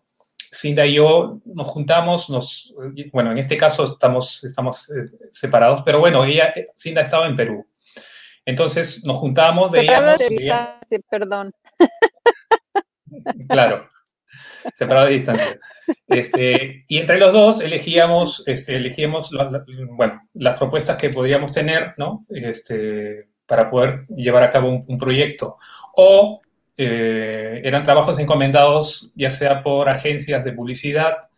Cinda 0.53 0.85
y 0.85 0.95
yo 0.95 1.39
nos 1.45 1.67
juntamos, 1.67 2.29
nos, 2.29 2.73
bueno, 3.11 3.31
en 3.31 3.39
este 3.39 3.57
caso 3.57 3.85
estamos, 3.85 4.43
estamos 4.43 4.91
separados, 5.31 5.81
pero 5.81 5.99
bueno, 5.99 6.23
ella, 6.25 6.53
Cinda 6.77 7.01
estaba 7.01 7.27
en 7.27 7.35
Perú. 7.35 7.65
Entonces 8.45 9.03
nos 9.05 9.17
juntamos, 9.17 9.71
veíamos... 9.71 10.15
perdón. 11.09 11.53
Claro, 13.47 13.89
separado 14.75 15.07
de 15.07 15.13
distancia. 15.13 15.59
Este, 16.07 16.85
y 16.87 16.97
entre 16.97 17.19
los 17.19 17.33
dos 17.33 17.61
elegíamos, 17.61 18.43
este, 18.47 18.75
elegíamos 18.75 19.31
bueno, 19.91 20.21
las 20.33 20.57
propuestas 20.57 20.97
que 20.97 21.09
podríamos 21.09 21.51
tener 21.51 21.93
¿no? 21.97 22.25
este, 22.29 23.27
para 23.45 23.69
poder 23.69 24.05
llevar 24.07 24.43
a 24.43 24.51
cabo 24.51 24.69
un, 24.69 24.97
proyecto. 24.97 25.57
O 25.95 26.41
eh, 26.77 27.61
eran 27.63 27.83
trabajos 27.83 28.17
encomendados 28.19 29.11
ya 29.15 29.29
sea 29.29 29.61
por 29.61 29.89
agencias 29.89 30.43
de 30.43 30.53
publicidad 30.53 31.29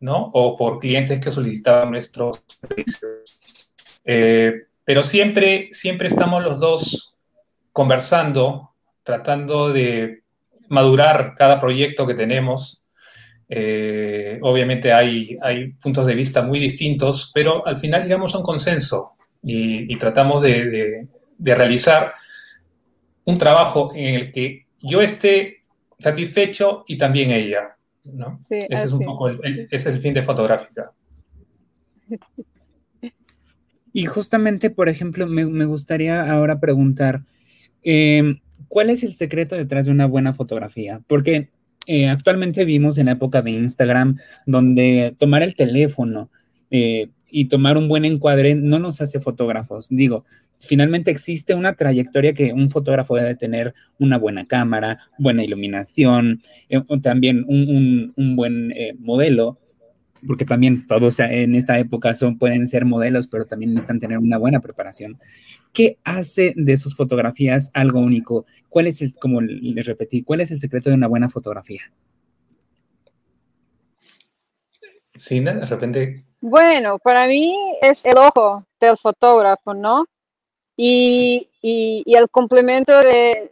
¿no? 0.00 0.30
o 0.32 0.56
por 0.56 0.78
clientes 0.78 1.20
que 1.20 1.30
solicitaban 1.30 1.90
nuestros 1.90 2.42
servicios. 2.60 3.40
Eh, 4.04 4.52
pero 4.84 5.04
siempre, 5.04 5.68
siempre 5.72 6.08
estamos 6.08 6.42
los 6.42 6.58
dos 6.58 7.14
conversando, 7.72 8.72
tratando 9.02 9.72
de 9.72 10.22
madurar 10.68 11.34
cada 11.36 11.60
proyecto 11.60 12.06
que 12.06 12.14
tenemos 12.14 12.82
eh, 13.54 14.38
obviamente 14.40 14.94
hay, 14.94 15.36
hay 15.42 15.72
puntos 15.74 16.06
de 16.06 16.14
vista 16.14 16.40
muy 16.40 16.58
distintos, 16.58 17.30
pero 17.34 17.66
al 17.66 17.76
final 17.76 18.02
llegamos 18.02 18.34
a 18.34 18.38
un 18.38 18.44
consenso 18.44 19.12
y, 19.42 19.94
tratamos 19.96 20.42
de, 20.42 21.06
realizar 21.38 22.14
un 23.24 23.36
trabajo 23.36 23.92
en 23.94 24.14
el 24.14 24.32
que 24.32 24.64
yo 24.82 25.00
esté 25.00 25.64
satisfecho 25.98 26.84
y 26.86 26.98
también 26.98 27.30
ella. 27.30 27.76
ese 28.50 28.84
es 28.84 28.92
un 28.92 29.04
poco 29.04 29.28
el, 29.28 29.68
es 29.70 29.86
el 29.86 30.00
fin 30.00 30.14
de 30.14 30.22
fotográfica. 30.22 30.92
Y 33.92 34.06
justamente, 34.06 34.70
por 34.70 34.88
ejemplo, 34.88 35.26
me, 35.26 35.64
gustaría 35.66 36.32
ahora 36.32 36.58
preguntar, 36.60 37.24
eh, 37.82 38.36
¿cuál 38.68 38.88
es 38.88 39.02
el 39.02 39.14
secreto 39.14 39.54
detrás 39.54 39.86
de 39.86 39.92
una 39.92 40.06
buena 40.06 40.32
fotografía? 40.32 41.02
Porque 41.06 41.50
eh, 41.86 42.08
actualmente 42.08 42.64
vimos 42.64 42.96
en 42.96 43.06
la 43.06 43.12
época 43.12 43.42
de 43.42 43.50
Instagram 43.50 44.16
donde 44.46 45.14
tomar 45.18 45.42
el 45.42 45.54
teléfono 45.54 46.30
eh, 46.70 47.10
y 47.32 47.46
tomar 47.46 47.76
un 47.76 47.88
buen 47.88 48.04
encuadre 48.04 48.54
no 48.54 48.78
nos 48.78 49.00
hace 49.00 49.18
fotógrafos. 49.18 49.88
Digo, 49.90 50.24
finalmente 50.60 51.10
existe 51.10 51.54
una 51.54 51.74
trayectoria 51.74 52.34
que 52.34 52.52
un 52.52 52.70
fotógrafo 52.70 53.16
debe 53.16 53.34
tener 53.34 53.74
una 53.98 54.18
buena 54.18 54.46
cámara, 54.46 54.98
buena 55.18 55.42
iluminación, 55.42 56.40
eh, 56.68 56.80
también 57.02 57.44
un, 57.48 58.12
un 58.14 58.36
buen 58.36 58.72
modelo 59.00 59.58
porque 60.26 60.44
también 60.44 60.86
todos 60.86 61.18
en 61.20 61.54
esta 61.54 61.78
época 61.78 62.14
son, 62.14 62.38
pueden 62.38 62.66
ser 62.66 62.84
modelos, 62.84 63.26
pero 63.26 63.46
también 63.46 63.74
necesitan 63.74 63.98
tener 63.98 64.18
una 64.18 64.38
buena 64.38 64.60
preparación. 64.60 65.18
¿Qué 65.72 65.98
hace 66.04 66.52
de 66.56 66.76
sus 66.76 66.94
fotografías 66.94 67.70
algo 67.74 68.00
único? 68.00 68.46
¿Cuál 68.68 68.86
es, 68.86 69.02
el, 69.02 69.12
como 69.12 69.40
les 69.40 69.86
repetí, 69.86 70.22
cuál 70.22 70.40
es 70.40 70.50
el 70.50 70.60
secreto 70.60 70.90
de 70.90 70.96
una 70.96 71.08
buena 71.08 71.28
fotografía? 71.28 71.82
Sí, 75.14 75.40
de 75.40 75.66
repente. 75.66 76.24
Bueno, 76.42 76.98
para 76.98 77.26
mí 77.26 77.56
es 77.80 78.04
el 78.04 78.18
ojo 78.18 78.66
del 78.78 78.98
fotógrafo, 78.98 79.72
¿no? 79.72 80.04
Y, 80.76 81.48
y, 81.62 82.04
el 82.14 82.28
complemento 82.28 82.98
del, 82.98 83.50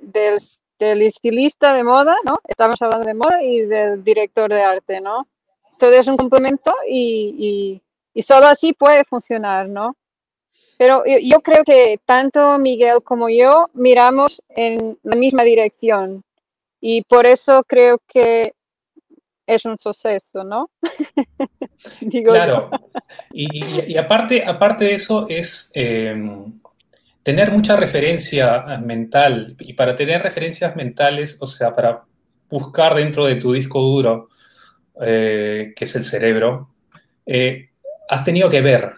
del 0.78 1.02
estilista 1.02 1.72
de 1.72 1.84
moda, 1.84 2.16
¿no? 2.24 2.38
Estamos 2.46 2.82
hablando 2.82 3.06
de 3.06 3.14
moda 3.14 3.42
y 3.42 3.60
del 3.60 4.04
director 4.04 4.50
de 4.50 4.62
arte, 4.62 5.00
¿no? 5.00 5.26
todo 5.80 5.92
es 5.92 6.06
un 6.06 6.16
complemento 6.18 6.72
y, 6.86 7.80
y, 8.14 8.22
solo 8.22 8.46
así 8.46 8.74
puede 8.74 9.02
funcionar, 9.04 9.68
¿no? 9.68 9.96
Pero 10.76 11.04
yo, 11.06 11.40
creo 11.40 11.64
que 11.64 11.98
tanto 12.04 12.58
Miguel 12.58 13.02
como 13.02 13.28
yo 13.28 13.70
miramos 13.72 14.42
en 14.50 14.98
la 15.02 15.16
misma 15.16 15.42
dirección 15.42 16.22
y 16.80 17.02
por 17.02 17.26
eso 17.26 17.64
creo 17.66 17.98
que 18.06 18.54
es 19.54 19.64
un 19.64 19.76
suceso, 19.78 20.44
¿no? 20.44 20.70
claro. 22.24 22.70
Y, 23.32 23.96
aparte, 23.96 24.44
aparte 24.46 24.84
de 24.84 24.94
eso 24.94 25.26
es 25.28 25.72
em, 25.74 26.60
tener 27.22 27.50
mucha 27.50 27.74
referencia 27.74 28.62
mental. 28.78 29.56
Y 29.58 29.72
para 29.72 29.96
tener 29.96 30.22
referencias 30.22 30.76
mentales, 30.76 31.36
o 31.40 31.46
sea, 31.48 31.74
para 31.74 32.04
buscar 32.48 32.94
dentro 32.94 33.26
de 33.26 33.36
tu 33.36 33.52
disco 33.52 33.80
duro, 33.80 34.28
eh, 35.02 35.72
que 35.74 35.84
es 35.84 35.96
el 35.96 36.04
cerebro, 36.04 36.70
eh, 37.26 37.70
has 38.08 38.24
tenido 38.24 38.48
que 38.48 38.60
ver, 38.60 38.92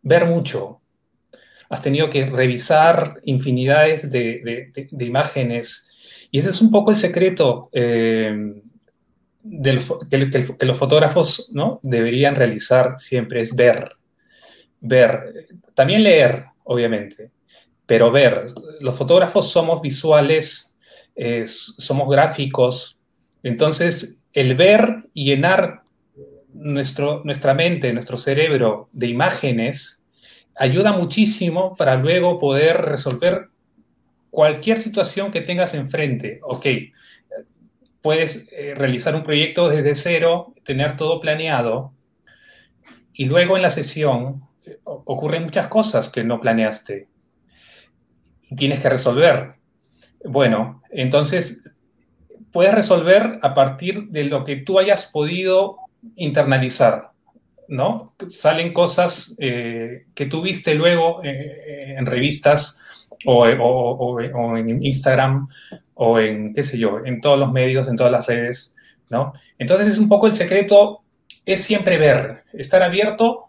ver 0.00 0.24
mucho. 0.24 0.80
Has 1.68 1.82
tenido 1.82 2.08
que 2.08 2.26
revisar 2.26 3.20
infinidades 3.24 4.10
de, 4.10 4.72
imágenes. 5.00 5.90
Y 6.30 6.38
ese 6.38 6.48
es 6.48 6.62
un 6.62 6.70
poco 6.70 6.90
el 6.90 6.96
secreto 6.96 7.68
em, 9.44 9.80
que, 10.58 10.66
los 10.66 10.78
fotógrafos 10.78 11.50
¿no? 11.52 11.80
deberían 11.82 12.34
realizar 12.34 12.98
siempre 12.98 13.40
es 13.40 13.54
ver, 13.54 13.92
ver, 14.80 15.48
también 15.74 16.02
leer, 16.02 16.46
obviamente, 16.64 17.30
pero 17.86 18.10
ver. 18.10 18.46
Los 18.80 18.96
fotógrafos 18.96 19.50
somos 19.50 19.80
visuales, 19.80 20.74
somos 21.78 22.08
gráficos, 22.08 22.98
entonces 23.42 24.22
el 24.32 24.56
ver 24.56 25.08
y 25.12 25.26
llenar 25.26 25.82
nuestro, 26.52 27.22
nuestra 27.24 27.54
mente, 27.54 27.92
nuestro 27.92 28.16
cerebro 28.16 28.88
de 28.92 29.08
imágenes, 29.08 30.04
ayuda 30.54 30.92
muchísimo 30.92 31.74
para 31.76 31.96
luego 31.96 32.38
poder 32.38 32.76
resolver 32.82 33.48
cualquier 34.30 34.78
situación 34.78 35.30
que 35.30 35.40
tengas 35.40 35.74
enfrente. 35.74 36.40
Ok, 36.42 36.66
puedes 38.02 38.48
eh, 38.52 38.74
realizar 38.74 39.14
un 39.14 39.22
proyecto 39.22 39.68
desde 39.68 39.94
cero, 39.94 40.54
tener 40.64 40.96
todo 40.96 41.20
planeado 41.20 41.92
y 43.12 43.26
luego 43.26 43.56
en 43.56 43.62
la 43.62 43.70
sesión 43.70 44.42
eh, 44.66 44.78
ocurren 44.84 45.44
muchas 45.44 45.68
cosas 45.68 46.08
que 46.08 46.24
no 46.24 46.40
planeaste 46.40 47.08
y 48.50 48.56
tienes 48.56 48.80
que 48.80 48.90
resolver. 48.90 49.54
Bueno, 50.24 50.82
entonces 50.90 51.70
puedes 52.50 52.74
resolver 52.74 53.38
a 53.40 53.54
partir 53.54 54.08
de 54.08 54.24
lo 54.24 54.44
que 54.44 54.56
tú 54.56 54.78
hayas 54.78 55.06
podido 55.06 55.78
internalizar, 56.16 57.12
¿no? 57.68 58.14
Salen 58.28 58.72
cosas 58.72 59.36
eh, 59.38 60.06
que 60.14 60.26
tú 60.26 60.42
viste 60.42 60.74
luego 60.74 61.20
en 61.22 62.04
revistas 62.04 63.08
o, 63.24 63.44
o, 63.44 64.20
en 64.58 64.84
Instagram 64.84 65.48
o 65.94 66.18
en, 66.18 66.54
qué 66.54 66.62
sé 66.62 66.78
yo, 66.78 67.04
en 67.04 67.20
todos 67.20 67.38
los 67.38 67.52
medios, 67.52 67.88
en 67.88 67.96
todas 67.96 68.12
las 68.12 68.26
redes, 68.26 68.74
¿no? 69.10 69.32
Entonces 69.58 69.88
es 69.88 69.98
un 69.98 70.08
poco 70.08 70.26
el 70.26 70.32
secreto, 70.32 71.02
es 71.44 71.62
siempre 71.62 71.98
ver, 71.98 72.44
estar 72.52 72.82
abierto 72.82 73.46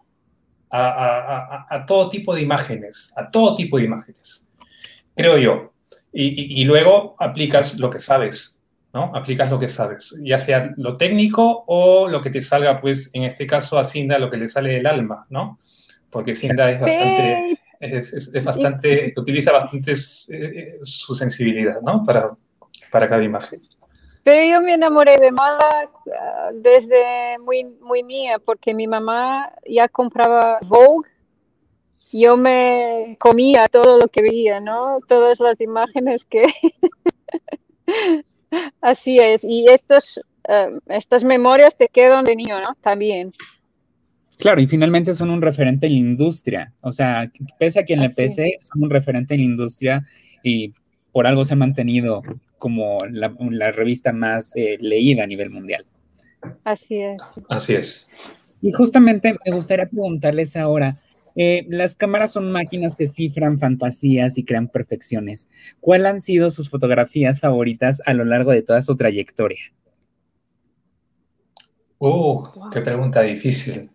a, 0.69 1.85
todo 1.87 2.09
tipo 2.09 2.33
de 2.33 2.41
imágenes, 2.41 3.13
a 3.15 3.29
todo 3.29 3.53
tipo 3.53 3.77
de 3.77 3.83
imágenes, 3.83 4.49
creo 5.15 5.37
yo. 5.37 5.73
Y, 6.11 6.63
luego 6.65 7.15
aplicas 7.17 7.79
lo 7.79 7.89
que 7.89 7.99
sabes, 7.99 8.59
¿no? 8.93 9.11
Aplicas 9.15 9.49
lo 9.49 9.59
que 9.59 9.67
sabes, 9.67 10.15
ya 10.21 10.37
sea 10.37 10.73
lo 10.77 10.95
técnico 10.95 11.63
o 11.67 12.07
lo 12.07 12.21
que 12.21 12.29
te 12.29 12.41
salga, 12.41 12.79
pues, 12.79 13.09
en 13.13 13.23
este 13.23 13.47
caso 13.47 13.79
a 13.79 13.83
Cinda, 13.83 14.19
lo 14.19 14.29
que 14.29 14.37
le 14.37 14.49
sale 14.49 14.73
del 14.73 14.85
alma, 14.85 15.25
¿no? 15.29 15.59
Porque 16.11 16.35
Cinda 16.35 16.69
es 16.69 16.79
bastante 16.79 17.57
es, 17.83 18.43
bastante, 18.43 19.13
utiliza 19.15 19.51
bastante 19.51 19.93
eh, 19.93 20.79
su 20.83 21.13
sensibilidad, 21.13 21.81
¿no? 21.81 22.03
Para, 22.03 22.31
para 22.91 23.07
cada 23.07 23.23
imagen. 23.23 23.61
Pero 24.23 24.41
yo 24.49 24.61
me 24.61 24.73
enamoré 24.75 25.17
de 25.17 25.31
moda 25.31 25.69
ah, 26.17 26.51
desde 26.53 27.37
muy, 27.39 27.65
muy 27.81 28.03
mía, 28.03 28.39
porque 28.39 28.73
mi 28.73 28.87
mamá 28.87 29.51
ya 29.67 29.89
compraba 29.89 30.59
Vogue. 30.63 31.09
Yo 32.11 32.37
me 32.37 33.17
comía 33.19 33.67
todo 33.67 33.97
lo 33.97 34.07
que 34.07 34.21
veía, 34.21 34.59
¿no? 34.59 34.99
Todas 35.07 35.39
las 35.39 35.59
imágenes 35.59 36.25
que... 36.25 36.43
Así 38.81 39.17
es. 39.17 39.43
Y 39.43 39.67
estos, 39.67 40.21
ah, 40.47 40.69
estas 40.87 41.23
memorias 41.25 41.75
te 41.75 41.89
quedan 41.89 42.23
de 42.23 42.35
niño, 42.35 42.61
¿no? 42.61 42.75
También. 42.81 43.33
Claro, 44.43 44.59
y 44.59 44.67
finalmente 44.67 45.13
son 45.13 45.29
un 45.29 45.41
referente 45.41 45.87
en 45.87 45.93
la 45.93 45.99
industria. 45.99 46.73
O 46.81 46.91
sea, 46.91 47.31
pese 47.57 47.79
a 47.79 47.85
quien 47.85 48.01
le 48.01 48.09
pese, 48.09 48.57
son 48.59 48.83
un 48.83 48.89
referente 48.89 49.35
en 49.35 49.39
la 49.39 49.45
industria 49.45 50.05
y 50.43 50.73
por 51.13 51.27
algo 51.27 51.45
se 51.45 51.53
ha 51.53 51.55
mantenido 51.55 52.21
como 52.57 52.97
la, 53.09 53.71
revista 53.71 54.11
más 54.11 54.53
eh, 54.57 54.77
leída 54.81 55.23
a 55.23 55.27
nivel 55.27 55.49
mundial. 55.49 55.85
Así 56.65 56.97
es. 56.97 57.21
Así 57.47 57.75
es. 57.75 58.09
Y 58.61 58.73
justamente 58.73 59.37
me 59.45 59.55
gustaría 59.55 59.85
preguntarles 59.85 60.57
ahora, 60.57 60.99
eh, 61.37 61.65
las 61.69 61.95
cámaras 61.95 62.33
son 62.33 62.51
máquinas 62.51 62.97
que 62.97 63.07
cifran 63.07 63.59
fantasías 63.59 64.37
y 64.37 64.43
crean 64.43 64.67
perfecciones. 64.67 65.47
¿Cuáles 65.79 66.07
han 66.07 66.19
sido 66.19 66.49
sus 66.49 66.69
fotografías 66.69 67.39
favoritas 67.39 68.01
a 68.05 68.13
lo 68.13 68.25
largo 68.25 68.51
de 68.51 68.61
toda 68.61 68.81
su 68.81 68.97
trayectoria? 68.97 69.71
Uh, 71.97 72.43
qué 72.73 72.81
pregunta 72.81 73.21
difícil. 73.21 73.89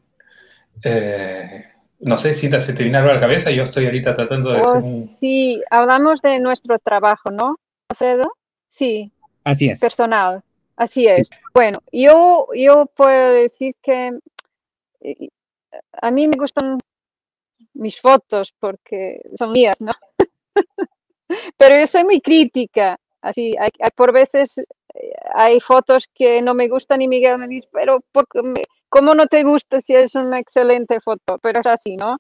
Eh, 0.83 1.65
no 2.01 2.17
sé 2.17 2.35
si 2.35 2.49
te, 2.49 2.61
se 2.61 2.75
te 2.75 2.83
viene 2.83 2.99
algo 2.99 3.11
a 3.11 3.15
la 3.15 3.21
cabeza, 3.21 3.51
yo 3.51 3.63
estoy 3.65 3.87
ahorita 3.87 4.13
tratando 4.13 4.53
de... 4.53 4.61
Oh, 4.61 4.81
Sí, 4.81 5.61
hablamos 5.71 6.23
de 6.23 6.39
nuestro 6.39 6.79
trabajo, 6.79 7.31
¿no, 7.31 7.57
Alfredo? 7.89 8.33
Sí. 8.71 9.11
Así 9.45 9.69
es. 9.69 9.81
Personal, 9.81 10.43
así 10.77 11.07
es. 11.07 11.29
Bueno, 11.53 11.83
yo, 11.91 12.49
yo 12.55 12.87
puedo 12.95 13.33
decir 13.33 13.75
que 13.83 14.19
eh, 15.01 15.29
a 15.93 16.11
mí 16.11 16.29
me 16.29 16.37
gustan 16.37 16.79
mis 17.75 18.01
fotos 18.01 18.55
porque 18.59 19.21
son 19.37 19.53
mías, 19.53 19.81
¿no? 19.81 19.93
Pero 21.57 21.79
yo 21.79 21.87
soy 21.87 22.05
muy 22.05 22.21
crítica, 22.21 22.99
así, 23.21 23.55
hay, 23.59 23.71
por 23.95 24.13
veces 24.13 24.59
eh, 24.59 25.13
hay 25.35 25.61
fotos 25.61 26.09
que 26.15 26.41
no 26.43 26.55
me 26.55 26.69
gustan 26.69 27.03
y 27.03 27.09
Miguel 27.09 27.39
me 27.39 27.49
dice, 27.49 27.69
pero 27.71 28.01
porque 28.13 28.43
me, 28.43 28.63
¿Cómo 28.89 29.15
no 29.15 29.27
te 29.27 29.43
gusta 29.43 29.81
si 29.81 29.95
es 29.95 30.15
una 30.15 30.39
excelente 30.39 31.01
foto? 31.01 31.39
Pero 31.43 31.61
es 31.61 31.67
así, 31.67 31.97
¿no? 31.97 32.17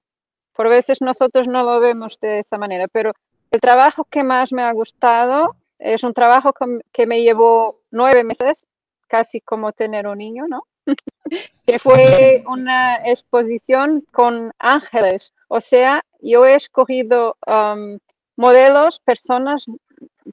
Por 0.54 0.68
veces 0.68 1.00
nosotros 1.00 1.48
no 1.48 1.62
lo 1.62 1.80
vemos 1.80 2.18
de 2.20 2.40
esa 2.40 2.58
manera, 2.58 2.86
pero 2.88 3.12
el 3.50 3.60
trabajo 3.60 4.04
que 4.04 4.22
más 4.22 4.52
me 4.52 4.62
ha 4.62 4.72
gustado 4.72 5.56
es 5.78 6.02
un 6.02 6.12
trabajo 6.12 6.52
que 6.92 7.06
me 7.06 7.22
llevó 7.22 7.80
nueve 7.90 8.24
meses, 8.24 8.66
casi 9.06 9.40
como 9.40 9.72
tener 9.72 10.06
un 10.06 10.18
niño, 10.18 10.46
¿no? 10.48 10.64
que 11.66 11.78
fue 11.78 12.44
una 12.46 12.96
exposición 12.96 14.04
con 14.12 14.52
ángeles. 14.58 15.32
O 15.48 15.60
sea, 15.60 16.02
yo 16.20 16.44
he 16.44 16.54
escogido 16.54 17.36
um, 17.46 17.98
modelos, 18.36 19.00
personas 19.00 19.66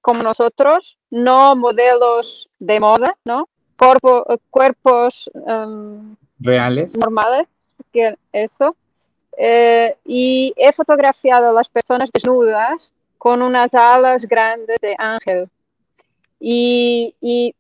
como 0.02 0.24
nosotros, 0.24 0.98
no 1.10 1.56
modelos 1.56 2.50
de 2.60 2.80
moda, 2.80 3.18
¿no? 3.26 3.48
cuerpos 4.50 5.30
um, 5.34 6.16
reales. 6.40 6.98
Normales, 6.98 7.48
que 7.92 8.16
eso. 8.32 8.76
Eh, 9.38 9.96
y 10.06 10.54
he 10.56 10.72
fotografiado 10.72 11.50
a 11.50 11.54
las 11.54 11.68
personas 11.70 12.10
desnudas 12.12 12.94
con 13.18 13.42
unas 13.42 13.74
alas 13.74 14.26
grandes 14.26 14.80
de 14.82 14.96
ángel. 14.98 15.50
Y, 16.40 17.56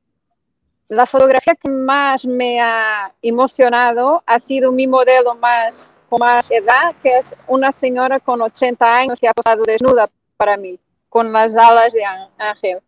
la 0.87 1.07
fotografía 1.07 1.55
que 1.55 1.67
más 1.67 2.23
me 2.25 2.61
ha 2.61 3.11
emocionado 3.23 4.21
ha 4.27 4.37
sido 4.37 4.71
mi 4.71 4.85
modelo 4.85 5.33
más 5.33 5.91
con 6.07 6.19
más 6.19 6.51
edad, 6.51 6.93
que 7.01 7.17
es 7.17 7.33
una 7.47 7.71
señora 7.71 8.19
con 8.19 8.39
80 8.39 8.93
años 8.93 9.19
que 9.19 9.27
ha 9.27 9.33
posado 9.33 9.63
desnuda 9.63 10.07
para 10.37 10.57
mí, 10.57 10.77
con 11.09 11.33
las 11.33 11.57
alas 11.57 11.91
de 11.91 12.03
ángel. 12.37 12.79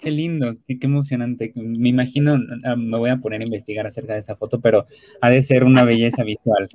Qué 0.00 0.10
lindo, 0.10 0.56
qué, 0.66 0.78
emocionante. 0.82 1.52
Me 1.54 1.90
imagino, 1.90 2.32
ah, 2.64 2.74
me 2.74 2.96
voy 2.96 3.10
a 3.10 3.18
poner 3.18 3.42
a 3.42 3.44
investigar 3.44 3.86
acerca 3.86 4.14
de 4.14 4.20
esa 4.20 4.34
foto, 4.34 4.60
pero 4.60 4.86
ha 5.20 5.28
de 5.30 5.42
ser 5.42 5.62
una 5.64 5.84
belleza 5.84 6.24
visual. 6.24 6.68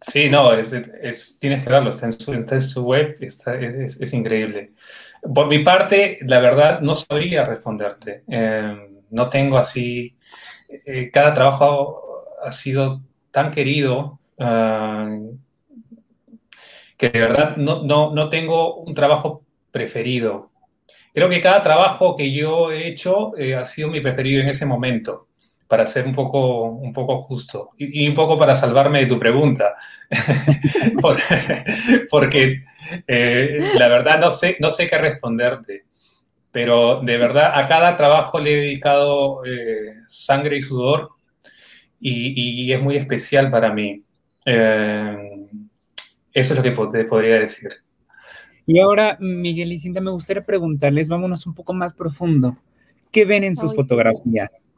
Sí, 0.00 0.28
no, 0.28 0.52
es, 0.52 1.38
tienes 1.40 1.64
que 1.64 1.70
verlo, 1.70 1.88
está 1.88 2.06
en 2.06 2.60
su, 2.60 2.82
web, 2.82 3.16
es, 3.20 4.12
increíble. 4.12 4.72
Por 5.34 5.48
mi 5.48 5.60
parte, 5.60 6.18
la 6.26 6.40
verdad, 6.40 6.80
no 6.80 6.94
sabría 6.94 7.46
responderte. 7.46 8.22
Em, 8.26 9.00
no 9.10 9.30
tengo 9.30 9.56
así, 9.56 10.14
eh, 10.68 11.10
cada 11.10 11.32
trabajo 11.32 12.26
ha 12.42 12.52
sido 12.52 13.00
tan 13.30 13.50
querido 13.50 14.20
que 16.96 17.08
de 17.08 17.20
verdad 17.20 17.56
no, 17.56 17.84
no, 17.84 18.14
no 18.14 18.28
tengo 18.28 18.76
un 18.76 18.94
trabajo 18.94 19.42
preferido 19.70 20.50
creo 21.14 21.28
que 21.28 21.40
cada 21.40 21.62
trabajo 21.62 22.16
que 22.16 22.32
yo 22.32 22.72
he 22.72 22.88
hecho 22.88 23.36
eh, 23.38 23.54
ha 23.54 23.64
sido 23.64 23.88
mi 23.88 24.00
preferido 24.00 24.42
en 24.42 24.48
ese 24.48 24.66
momento, 24.66 25.28
para 25.68 25.86
ser 25.86 26.06
un 26.06 26.12
poco, 26.12 26.64
un 26.64 26.92
poco 26.92 27.22
justo 27.22 27.70
y, 27.78 28.06
un 28.06 28.14
poco 28.14 28.36
para 28.38 28.54
salvarme 28.54 29.00
de 29.00 29.06
tu 29.06 29.18
pregunta, 29.18 29.74
porque, 32.10 32.62
eh, 33.06 33.72
la 33.74 33.88
verdad 33.88 34.18
no 34.18 34.30
sé, 34.30 34.56
no 34.60 34.70
sé 34.70 34.86
qué 34.86 34.98
responderte. 34.98 35.84
pero 36.52 37.00
de 37.02 37.16
verdad 37.18 37.52
a 37.54 37.66
cada 37.68 37.96
trabajo 37.96 38.38
le 38.38 38.52
he 38.52 38.56
dedicado 38.56 39.44
eh, 39.44 39.96
sangre 40.08 40.58
y 40.58 40.60
sudor 40.60 41.10
y, 42.00 42.72
es 42.72 42.80
muy 42.80 42.96
especial 42.96 43.50
para 43.50 43.72
mí. 43.72 44.02
Eh, 44.44 45.16
eso 46.32 46.52
es 46.52 46.56
lo 46.56 46.62
que 46.62 46.70
te 46.70 47.04
podría 47.04 47.38
decir. 47.40 47.83
Y 48.66 48.80
ahora, 48.80 49.16
Miguel 49.20 49.72
y 49.72 49.78
Cinta, 49.78 50.00
me 50.00 50.10
gustaría 50.10 50.44
preguntarles, 50.44 51.08
vámonos 51.08 51.46
un 51.46 51.54
poco 51.54 51.74
más 51.74 51.92
profundo. 51.92 52.56
¿Qué 53.10 53.24
ven 53.24 53.44
en 53.44 53.56
sus 53.56 53.74
fotografías? 53.74 54.68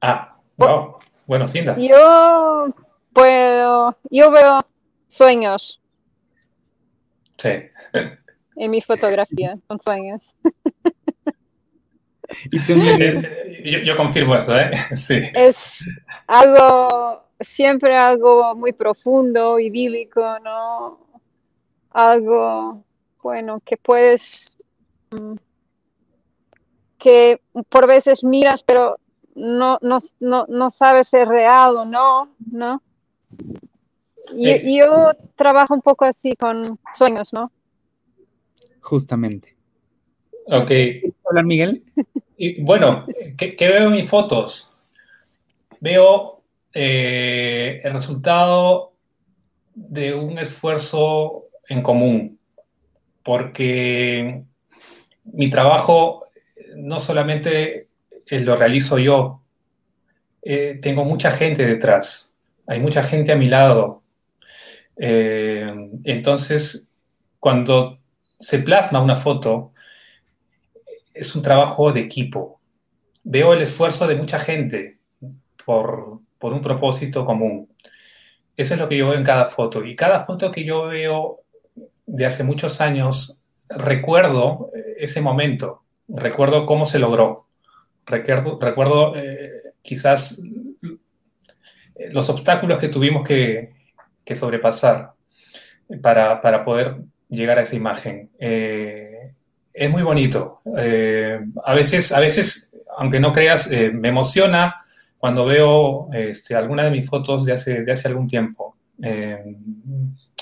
Ah, 0.00 0.38
wow. 0.56 0.96
Bueno, 1.26 1.46
Cinta. 1.46 1.76
Yo 1.78 2.74
puedo, 3.12 3.98
yo 4.10 4.30
veo 4.30 4.66
sueños. 5.08 5.80
Sí. 7.38 7.50
En 8.56 8.70
mi 8.70 8.80
fotografía, 8.80 9.58
son 9.66 9.80
sueños. 9.80 10.34
Eh, 12.68 13.82
yo, 13.84 13.96
confirmo 13.96 14.36
eso, 14.36 14.56
¿eh? 14.56 14.70
Sí. 14.96 15.20
Es 15.34 15.84
algo, 16.26 17.28
siempre 17.40 17.96
algo 17.96 18.54
muy 18.54 18.72
profundo, 18.72 19.58
idílico, 19.58 20.38
¿no? 20.40 20.98
Algo, 21.90 22.84
bueno, 23.22 23.60
que 23.64 23.76
puedes, 23.76 24.56
mm, 25.10 25.34
que 26.98 27.40
por 27.68 27.86
veces 27.86 28.22
miras, 28.22 28.62
pero 28.62 28.96
no, 29.34 29.78
no, 29.80 29.98
no, 30.20 30.46
no 30.48 30.70
sabes 30.70 31.08
si 31.08 31.16
es 31.16 31.28
real 31.28 31.76
o 31.76 31.84
no, 31.84 32.34
¿no? 32.50 32.82
Y, 34.34 34.48
eh. 34.48 34.62
yo 34.78 35.12
trabajo 35.36 35.74
un 35.74 35.82
poco 35.82 36.04
así 36.04 36.34
con 36.36 36.78
sueños, 36.94 37.32
¿no? 37.32 37.50
Justamente. 38.80 39.56
Ok. 40.46 40.70
Hola, 41.22 41.42
Miguel. 41.42 41.84
Y, 42.36 42.62
bueno, 42.62 43.06
¿qué, 43.36 43.54
veo 43.58 43.86
en 43.88 43.92
mis 43.92 44.08
fotos? 44.08 44.72
Veo 45.80 46.39
eh, 46.72 47.80
el 47.82 47.92
resultado 47.92 48.94
de 49.74 50.14
un 50.14 50.38
esfuerzo 50.38 51.46
en 51.68 51.82
común, 51.82 52.38
porque 53.22 54.44
mi 55.24 55.50
trabajo 55.50 56.26
no 56.76 57.00
solamente 57.00 57.88
lo 58.30 58.56
realizo 58.56 58.98
yo, 58.98 59.42
eh, 60.42 60.78
tengo 60.80 61.04
mucha 61.04 61.30
gente 61.30 61.66
detrás, 61.66 62.34
hay 62.66 62.80
mucha 62.80 63.02
gente 63.02 63.32
a 63.32 63.36
mi 63.36 63.48
lado. 63.48 64.02
Eh, 64.96 65.66
entonces, 66.04 66.88
cuando 67.38 67.98
se 68.38 68.60
plasma 68.60 69.02
una 69.02 69.16
foto, 69.16 69.72
es 71.12 71.34
un 71.34 71.42
trabajo 71.42 71.92
de 71.92 72.00
equipo. 72.00 72.60
Veo 73.22 73.52
el 73.52 73.62
esfuerzo 73.62 74.06
de 74.06 74.16
mucha 74.16 74.38
gente 74.38 74.98
por, 75.64 76.20
un 76.40 76.60
propósito 76.60 77.24
común. 77.24 77.68
Eso 78.56 78.74
es 78.74 78.80
lo 78.80 78.88
que 78.88 78.96
yo 78.96 79.08
veo 79.08 79.18
en 79.18 79.24
cada 79.24 79.46
foto. 79.46 79.84
Y 79.84 79.94
cada 79.94 80.24
foto 80.24 80.50
que 80.50 80.64
yo 80.64 80.86
veo 80.86 81.40
de 82.06 82.26
hace 82.26 82.44
muchos 82.44 82.80
años, 82.80 83.36
recuerdo 83.68 84.70
ese 84.96 85.20
momento, 85.20 85.84
recuerdo 86.08 86.66
cómo 86.66 86.86
se 86.86 86.98
logró, 86.98 87.46
recuerdo, 88.04 88.58
recuerdo 88.60 89.14
eh, 89.16 89.72
quizás 89.82 90.40
los 92.10 92.28
obstáculos 92.28 92.78
que 92.78 92.88
tuvimos 92.88 93.26
que, 93.26 93.78
sobrepasar 94.32 95.14
para, 96.00 96.64
poder 96.64 96.98
llegar 97.28 97.58
a 97.58 97.62
esa 97.62 97.74
imagen. 97.74 98.30
Eh, 98.38 99.32
es 99.72 99.90
muy 99.90 100.02
bonito. 100.02 100.60
Eh, 100.78 101.40
a, 101.64 101.74
veces, 101.74 102.12
a 102.12 102.20
veces, 102.20 102.72
aunque 102.96 103.18
no 103.18 103.32
creas, 103.32 103.70
eh, 103.72 103.90
me 103.92 104.08
emociona 104.08 104.84
cuando 105.20 105.44
veo 105.44 106.08
este, 106.14 106.54
alguna 106.54 106.84
de 106.84 106.90
mis 106.90 107.06
fotos 107.06 107.44
de 107.44 107.52
hace, 107.52 107.82
de 107.82 107.92
hace 107.92 108.08
algún 108.08 108.26
tiempo. 108.26 108.74
Eh, 109.02 109.54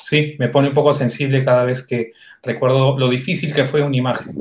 sí, 0.01 0.37
me 0.39 0.49
pone 0.49 0.69
un 0.69 0.75
poco 0.75 0.95
sensible 0.95 1.45
cada 1.45 1.65
vez 1.65 1.85
que 1.85 2.13
recuerdo 2.45 2.97
lo 2.97 3.09
difícil 3.09 3.53
que 3.53 3.65
fue 3.65 3.83
una 3.83 3.97
imagen. 3.97 4.37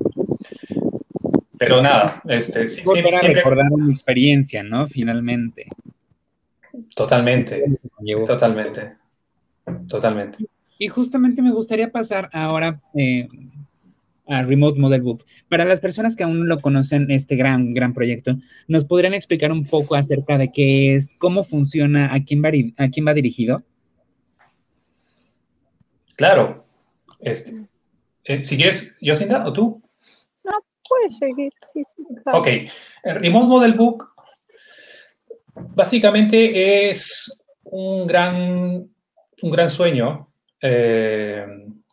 Pero 1.58 1.82
nada, 1.82 2.21
este, 2.28 2.67
sí, 2.67 2.84
siempre, 2.84 3.34
recordar 3.34 3.65
una 3.71 3.91
experiencia, 3.91 4.62
¿no? 4.62 4.88
Finalmente. 4.88 5.65
Totalmente, 6.95 7.63
totalmente, 8.28 8.93
totalmente. 9.88 10.38
Y 10.78 10.88
justamente 10.88 11.41
me 11.41 11.52
gustaría 11.52 11.91
pasar 11.91 12.30
ahora, 12.32 12.80
a 14.27 14.43
Remote 14.43 14.79
Model 14.79 15.01
Book. 15.01 15.25
Para 15.49 15.65
las 15.65 15.79
personas 15.79 16.15
que 16.15 16.23
aún 16.23 16.39
no 16.39 16.45
lo 16.45 16.59
conocen, 16.59 17.09
este 17.11 17.35
gran, 17.35 17.73
gran 17.73 17.93
proyecto, 17.93 18.37
¿nos 18.67 18.85
podrían 18.85 19.13
explicar 19.13 19.51
un 19.51 19.65
poco 19.65 19.95
acerca 19.95 20.37
de 20.37 20.51
qué 20.51 20.95
es, 20.95 21.15
cómo 21.17 21.43
funciona, 21.43 22.13
a 22.13 22.21
quién 22.21 22.43
va, 22.43 22.49
a 22.77 22.89
quién 22.89 23.07
va 23.07 23.13
dirigido? 23.13 23.63
Claro. 26.15 26.65
Este, 27.19 27.67
eh, 28.23 28.43
si 28.43 28.57
quieres, 28.57 28.97
Yosinda, 29.01 29.47
o 29.47 29.53
tú. 29.53 29.81
No, 30.43 30.51
puedes 30.87 31.17
seguir, 31.17 31.51
sí, 31.71 31.83
sí. 31.95 32.03
Ok. 32.33 32.47
El 33.03 33.15
Remote 33.19 33.47
Model 33.47 33.73
Book 33.73 34.09
básicamente 35.55 36.89
es 36.89 37.41
un 37.63 38.07
gran, 38.07 38.89
un 39.41 39.51
gran 39.51 39.69
sueño. 39.69 40.29
Eh, 40.61 41.45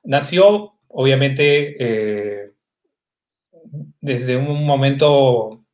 nació 0.05 0.74
obviamente, 0.95 1.75
eh, 1.79 2.53
desde 4.01 4.37
un 4.37 4.65
momento 4.65 5.65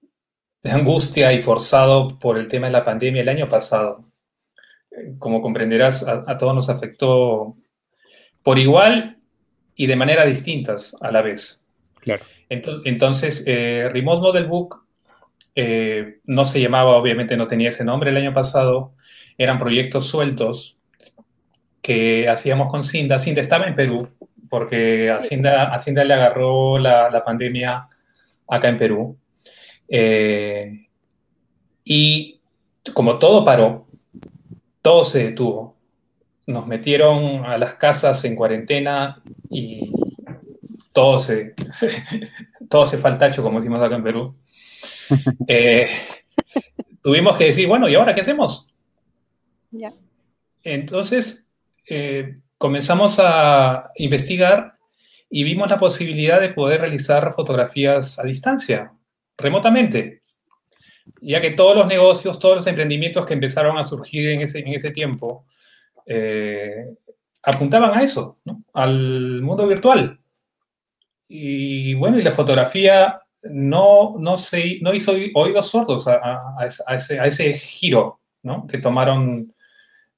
de 0.63 0.71
angustia 0.71 1.33
y 1.33 1.43
forzado 1.43 2.19
por 2.19 2.39
el 2.39 2.49
tema 2.49 2.67
de 2.67 2.73
la 2.73 2.85
pandemia 2.85 3.23
el 3.23 3.29
año 3.29 3.49
pasado. 3.49 4.05
Como 5.19 5.41
comprenderás, 5.41 6.07
a, 6.07 6.37
todos 6.37 6.55
nos 6.55 6.69
afectó 6.69 7.57
por 8.43 8.59
igual 8.59 9.19
y 9.75 9.87
de 9.87 9.97
manera 9.97 10.25
distintas 10.27 10.97
a 11.01 11.11
la 11.11 11.23
vez. 11.23 11.67
Claro. 12.01 12.25
Entonces, 12.49 13.45
eh, 13.47 13.89
Remote 13.93 14.23
Model 14.23 14.47
Book 14.47 14.85
eh, 15.55 16.21
no 16.25 16.45
se 16.45 16.61
llamaba, 16.61 16.97
obviamente 16.97 17.37
no 17.37 17.47
tenía 17.47 17.69
ese 17.69 17.85
nombre 17.85 18.11
el 18.11 18.17
año 18.17 18.33
pasado, 18.33 18.95
eran 19.39 19.59
proyectos 19.59 20.07
sueltos 20.07 20.79
que 21.83 22.29
hacíamos 22.29 22.71
con 22.71 22.85
Cinda. 22.85 23.19
Cinda 23.19 23.41
estaba 23.41 23.67
en 23.67 23.75
Perú, 23.75 24.09
porque 24.51 25.11
Hacienda, 25.11 25.73
Hacienda 25.73 26.05
le 26.05 26.15
agarró 26.15 26.79
la, 26.79 27.23
pandemia 27.25 27.89
acá 28.49 28.69
en 28.69 28.77
Perú. 28.77 29.17
Eh, 29.89 30.87
y 31.85 32.41
como 32.93 33.19
todo 33.19 33.45
paró, 33.45 33.87
todo 34.83 35.05
se 35.05 35.25
detuvo. 35.25 35.77
Nos 36.47 36.67
metieron 36.67 37.45
a 37.47 37.57
las 37.57 37.75
casas 37.75 38.25
en 38.25 38.35
cuarentena 38.35 39.23
y 39.49 39.93
todo 40.93 41.21
se, 41.21 41.55
todo 42.69 42.85
se 42.87 42.99
fue 42.99 43.17
como 43.37 43.59
decimos 43.59 43.81
acá 43.81 43.97
en 43.97 44.05
Perú. 44.05 44.37
Eh, 45.49 45.89
tuvimos 47.03 47.37
que 47.37 47.47
decir, 47.47 47.67
bueno, 47.67 47.89
¿y 47.89 47.97
ahora 47.97 48.15
qué 48.15 48.21
hacemos? 48.21 48.69
Entonces, 50.63 51.51
eh, 51.89 52.39
comenzamos 52.61 53.19
a 53.19 53.91
investigar 53.97 54.75
y 55.31 55.45
vimos 55.45 55.71
la 55.71 55.79
posibilidad 55.79 56.39
de 56.39 56.51
poder 56.51 56.83
realizar 56.83 57.33
fotografías 57.33 58.19
a 58.19 58.25
distancia, 58.25 58.93
remotamente, 59.39 60.21
ya 61.23 61.41
que 61.41 61.53
todos 61.53 61.75
los 61.75 61.87
negocios, 61.87 62.39
todos 62.39 62.57
los 62.57 62.67
emprendimientos 62.67 63.25
que 63.25 63.33
empezaron 63.33 63.79
a 63.79 63.83
surgir 63.83 64.29
en 64.29 64.43
ese, 64.43 64.59
en 64.59 64.75
ese 64.75 64.91
tiempo, 64.91 65.47
eh, 66.05 66.85
apuntaban 67.43 67.99
a 67.99 68.03
eso, 68.03 68.41
al 68.75 69.41
mundo 69.41 69.67
virtual. 69.67 70.21
Y 71.29 71.95
bueno, 71.95 72.19
y 72.19 72.23
la 72.23 72.31
fotografía 72.31 73.23
no, 73.41 74.17
no, 74.19 74.37
se, 74.37 74.81
no 74.83 74.93
hizo 74.93 75.13
oídos 75.33 75.67
sordos 75.67 76.07
a, 76.09 76.43
ese, 76.91 77.19
a 77.19 77.25
ese, 77.25 77.55
giro 77.55 78.21
que 78.69 78.77
tomaron 78.77 79.55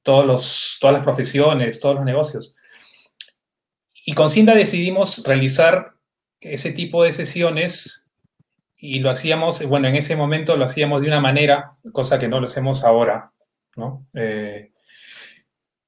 todos 0.03 0.27
los, 0.27 0.79
todas 0.81 0.95
las 0.95 1.05
profesiones, 1.05 1.81
todos 1.81 1.97
los 1.97 2.05
negocios. 2.05 2.55
Y 4.05 4.15
con 4.15 4.31
Cinda 4.31 4.55
decidimos 4.55 5.23
realizar 5.25 5.93
ese 6.41 6.73
tipo 6.73 7.05
de 7.05 7.13
sesiones 7.13 8.03
y 8.77 8.99
lo 8.99 9.11
hacíamos, 9.11 9.65
bueno, 9.69 9.87
en 9.87 9.95
ese 9.95 10.17
momento 10.17 10.57
lo 10.57 10.65
hacíamos 10.65 11.03
de 11.03 11.07
una 11.07 11.21
manera, 11.21 11.77
cosa 11.93 12.19
que 12.19 12.27
no 12.27 12.41
lo 12.41 12.47
hacemos 12.47 12.83
ahora, 12.83 13.31
¿no? 13.77 14.07
Eh, 14.13 14.73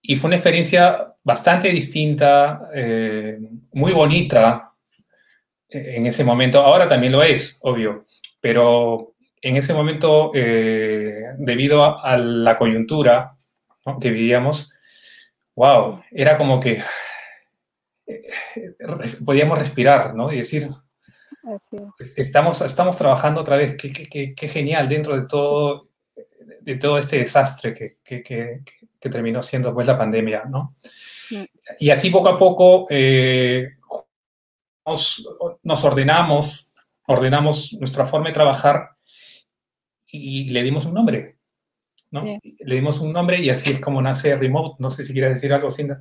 y 0.01 0.15
fue 0.15 0.29
una 0.29 0.37
experiencia 0.37 1.13
bastante 1.25 1.71
distinta, 1.71 2.69
eh, 2.73 3.39
muy 3.73 3.93
bonita 3.93 4.75
eh, 5.69 5.95
en 5.97 6.07
ese 6.07 6.23
momento. 6.23 6.61
Ahora 6.61 6.89
también 6.89 7.13
lo 7.13 7.23
es, 7.25 7.59
obvio, 7.63 8.07
pero 8.41 9.15
en 9.43 9.57
ese 9.57 9.75
momento, 9.75 10.31
debido 10.33 11.85
a, 11.85 12.17
la 12.17 12.57
coyuntura, 12.57 13.34
que 14.01 14.11
vivíamos, 14.11 14.75
wow, 15.55 16.03
era 16.11 16.37
como 16.39 16.61
que 16.61 16.83
podíamos 19.25 19.59
respirar, 19.59 20.15
¿no? 20.15 20.33
Y 20.33 20.39
decir, 20.39 20.71
estamos, 22.17 22.61
estamos 22.61 22.97
trabajando 22.97 23.41
otra 23.41 23.57
vez, 23.57 23.77
qué, 23.77 23.93
qué, 23.93 24.35
qué, 24.35 24.49
genial 24.49 24.89
dentro 24.89 25.17
de 25.17 25.27
todo, 25.27 25.89
de 26.61 26.77
todo 26.77 26.99
este 26.99 27.19
desastre 27.19 27.75
que, 27.75 27.99
que 28.23 28.63
terminó 29.11 29.43
siendo 29.43 29.73
pues 29.75 29.87
la 29.87 29.99
pandemia, 29.99 30.45
¿no? 30.45 30.75
Y 31.79 31.91
así 31.91 32.11
poco 32.11 32.29
a 32.29 32.39
poco 32.39 32.87
eh, 32.91 33.77
nos, 34.87 35.29
nos, 35.63 35.85
ordenamos, 35.85 36.75
ordenamos 37.07 37.73
nuestra 37.75 38.05
forma 38.05 38.29
de 38.29 38.35
trabajar 38.35 38.91
y 40.07 40.51
le 40.51 40.63
dimos 40.63 40.85
un 40.85 40.95
nombre, 40.95 41.34
¿no? 42.15 42.23
Le 42.61 42.75
dimos 42.75 43.01
un 43.01 43.13
nombre 43.13 43.41
y 43.41 43.51
así 43.51 43.73
es 43.73 43.81
como 43.81 44.01
nace 44.01 44.37
Remote. 44.37 44.77
No 44.79 44.89
sé 44.89 45.05
si 45.05 45.13
quieres 45.13 45.35
decir 45.35 45.53
algo, 45.53 45.71
Cinda. 45.71 46.01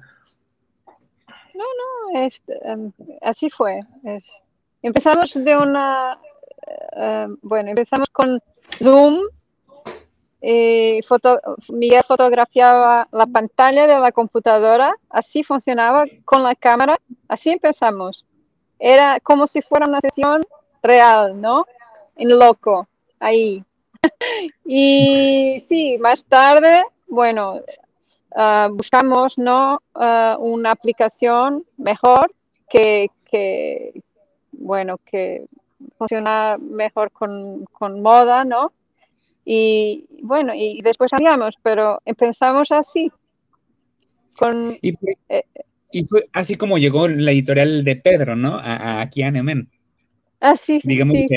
No, 1.54 1.66
no, 2.14 2.20
es, 2.22 2.44
um, 2.66 2.92
así 3.22 3.50
fue. 3.50 3.80
Es, 4.04 4.44
empezamos 4.82 5.34
de 5.34 5.58
una, 5.58 6.20
uh, 6.96 7.36
bueno, 7.42 7.72
empezamos 7.72 8.10
con 8.12 8.40
Zoom 8.82 9.24
foto, 11.08 11.40
Miguel 11.70 12.04
fotografiaba 12.04 13.08
la 13.12 13.26
pantalla 13.26 13.88
de 13.88 14.00
la 14.00 14.12
computadora, 14.12 14.94
así 15.10 15.44
funcionaba 15.44 16.06
con 16.26 16.44
la 16.44 16.54
cámara, 16.54 16.98
así 17.28 17.50
empezamos. 17.50 18.26
Era 18.78 19.20
como 19.22 19.48
si 19.48 19.62
fuera 19.62 19.88
una 19.88 20.02
sesión 20.02 20.42
real, 20.82 21.40
¿no? 21.40 21.66
En 22.18 22.38
loco, 22.38 22.88
ahí. 23.20 23.64
y 24.66 25.64
sí, 25.68 25.98
más 26.00 26.26
tarde, 26.26 26.84
bueno, 27.08 27.62
uh, 28.36 28.74
buscamos, 28.74 29.38
¿no? 29.38 29.82
Uh, 29.96 30.36
una 30.40 30.72
aplicación 30.72 31.64
mejor 31.78 32.34
que, 32.70 33.10
que, 33.30 34.02
bueno, 34.52 34.98
que 35.06 35.46
funciona 35.98 36.58
mejor 36.60 37.12
con, 37.12 37.66
con 37.66 38.02
moda, 38.02 38.44
¿no? 38.44 38.72
Y 39.46 40.06
bueno, 40.22 40.54
y 40.56 40.82
después 40.82 41.12
cambiamos, 41.12 41.56
pero 41.62 42.02
empezamos 42.06 42.72
así. 42.72 43.12
Con, 44.38 44.78
y, 44.82 44.94
eh, 45.30 45.44
y, 45.92 46.06
fue 46.06 46.28
así 46.34 46.56
como 46.56 46.78
llegó 46.78 47.08
la 47.08 47.32
editorial 47.32 47.84
de 47.84 47.96
Pedro, 47.98 48.36
¿no? 48.36 48.56
A, 48.58 49.02
aquí 49.02 49.22
a 49.22 49.32
Nemen. 49.32 49.70
Así, 50.44 50.82
sí, 50.82 50.98
sí. 51.10 51.28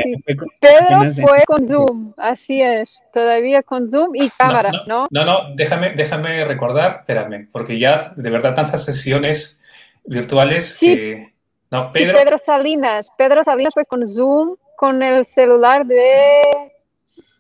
Pedro 0.59 1.13
fue 1.25 1.45
con 1.47 1.65
Zoom, 1.65 2.13
así 2.17 2.61
es, 2.61 3.07
todavía 3.13 3.63
con 3.63 3.87
Zoom 3.87 4.17
y 4.17 4.29
cámara, 4.31 4.69
¿no? 4.89 5.07
No, 5.13 5.25
no, 5.25 5.55
déjame, 5.55 5.91
déjame 5.91 6.45
recordar, 6.45 6.97
espérame, 7.03 7.49
porque 7.53 7.79
ya 7.79 8.13
de 8.17 8.31
verdad 8.31 8.57
tantas 8.57 8.85
sesiones 8.85 9.63
virtuales 10.07 10.75
sí. 10.77 10.97
que... 10.97 11.35
No, 11.71 11.89
Pedro... 11.93 12.19
Pedro 12.19 12.39
Salinas, 12.39 13.09
Pedro 13.17 13.45
Salinas 13.45 13.75
fue 13.75 13.85
con 13.85 14.09
Zoom, 14.09 14.57
con 14.77 15.01
el 15.01 15.25
celular 15.25 15.87
de 15.87 16.43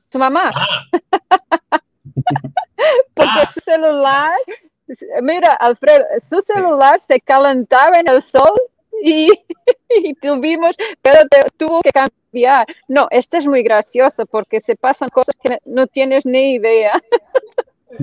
tu 0.08 0.20
mamá. 0.20 0.52
Ah. 0.54 0.84
Porque 3.14 3.40
ah. 3.42 3.50
su 3.52 3.58
celular, 3.58 4.32
mira, 5.20 5.52
Alfredo, 5.54 6.04
su 6.20 6.40
celular 6.42 7.00
se 7.00 7.20
calentaba 7.20 7.98
en 7.98 8.08
el 8.08 8.22
sol 8.22 8.54
y, 9.02 10.14
tuvimos, 10.20 10.76
pero 11.02 11.20
tuvo 11.56 11.80
que 11.82 11.90
cambiar. 11.90 12.66
No, 12.88 13.08
esto 13.10 13.36
es 13.36 13.46
muy 13.46 13.62
gracioso 13.62 14.26
porque 14.26 14.60
se 14.60 14.76
pasan 14.76 15.08
cosas 15.08 15.34
que 15.42 15.58
no 15.64 15.86
tienes 15.86 16.26
ni 16.26 16.54
idea. 16.54 17.02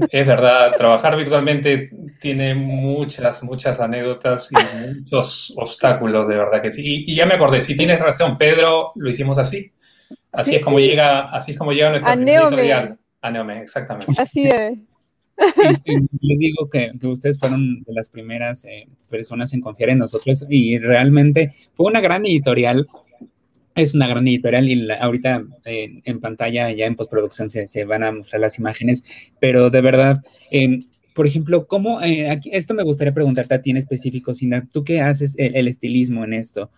Es 0.09 0.25
verdad, 0.25 0.75
trabajar 0.75 1.15
virtualmente 1.15 1.91
tiene 2.19 2.55
muchas, 2.55 3.43
muchas 3.43 3.79
anécdotas 3.79 4.49
y 4.51 4.87
muchos 4.87 5.53
obstáculos, 5.55 6.27
de 6.27 6.37
verdad 6.37 6.63
que 6.63 6.71
sí. 6.71 6.81
Y, 6.83 7.11
y 7.11 7.15
ya 7.15 7.27
me 7.27 7.35
acordé, 7.35 7.61
si 7.61 7.77
tienes 7.77 8.01
razón, 8.01 8.35
Pedro, 8.35 8.93
lo 8.95 9.09
hicimos 9.09 9.37
así. 9.37 9.71
Así 10.31 10.55
es 10.55 10.63
como 10.63 10.79
llega, 10.79 11.29
así 11.29 11.51
es 11.51 11.57
como 11.57 11.73
llega 11.73 11.91
nuestra 11.91 12.13
editorial. 12.13 12.97
A 13.21 13.31
Neome, 13.31 13.61
exactamente. 13.61 14.19
Así 14.19 14.47
es. 14.47 14.79
Les 15.37 16.39
digo 16.39 16.69
que, 16.69 16.91
que, 16.99 17.07
ustedes 17.07 17.39
fueron 17.39 17.81
de 17.81 17.93
las 17.93 18.09
primeras 18.09 18.65
eh, 18.65 18.87
personas 19.09 19.53
en 19.53 19.61
confiar 19.61 19.89
en 19.89 19.99
nosotros 19.99 20.45
y 20.49 20.77
realmente 20.77 21.51
fue 21.73 21.87
una 21.87 22.01
gran 22.01 22.25
editorial. 22.25 22.87
Es 23.75 23.95
una 23.95 24.07
gran 24.07 24.27
editorial 24.27 24.69
y 24.69 24.87
ahorita 24.91 25.43
eh, 25.65 26.01
en 26.05 26.19
pantalla, 26.19 26.71
ya 26.71 26.85
en 26.85 26.95
postproducción, 26.95 27.49
se, 27.49 27.65
se, 27.65 27.85
van 27.85 28.03
a 28.03 28.11
mostrar 28.11 28.39
las 28.39 28.59
imágenes, 28.59 29.03
pero 29.39 29.71
de 29.71 29.81
verdad, 29.81 30.17
eh, 30.51 30.79
por 31.15 31.25
ejemplo, 31.25 31.65
¿cómo, 31.65 31.99
aquí, 31.99 32.51
esto 32.53 32.75
me 32.75 32.83
gustaría 32.83 33.13
preguntarte 33.13 33.55
a 33.55 33.61
ti 33.61 33.71
en 33.71 33.77
específico, 33.77 34.35
Sina, 34.35 34.67
tú 34.71 34.83
qué 34.83 35.01
haces 35.01 35.35
el, 35.39 35.55
el 35.55 35.67
estilismo 35.67 36.23
en 36.23 36.33
esto? 36.33 36.69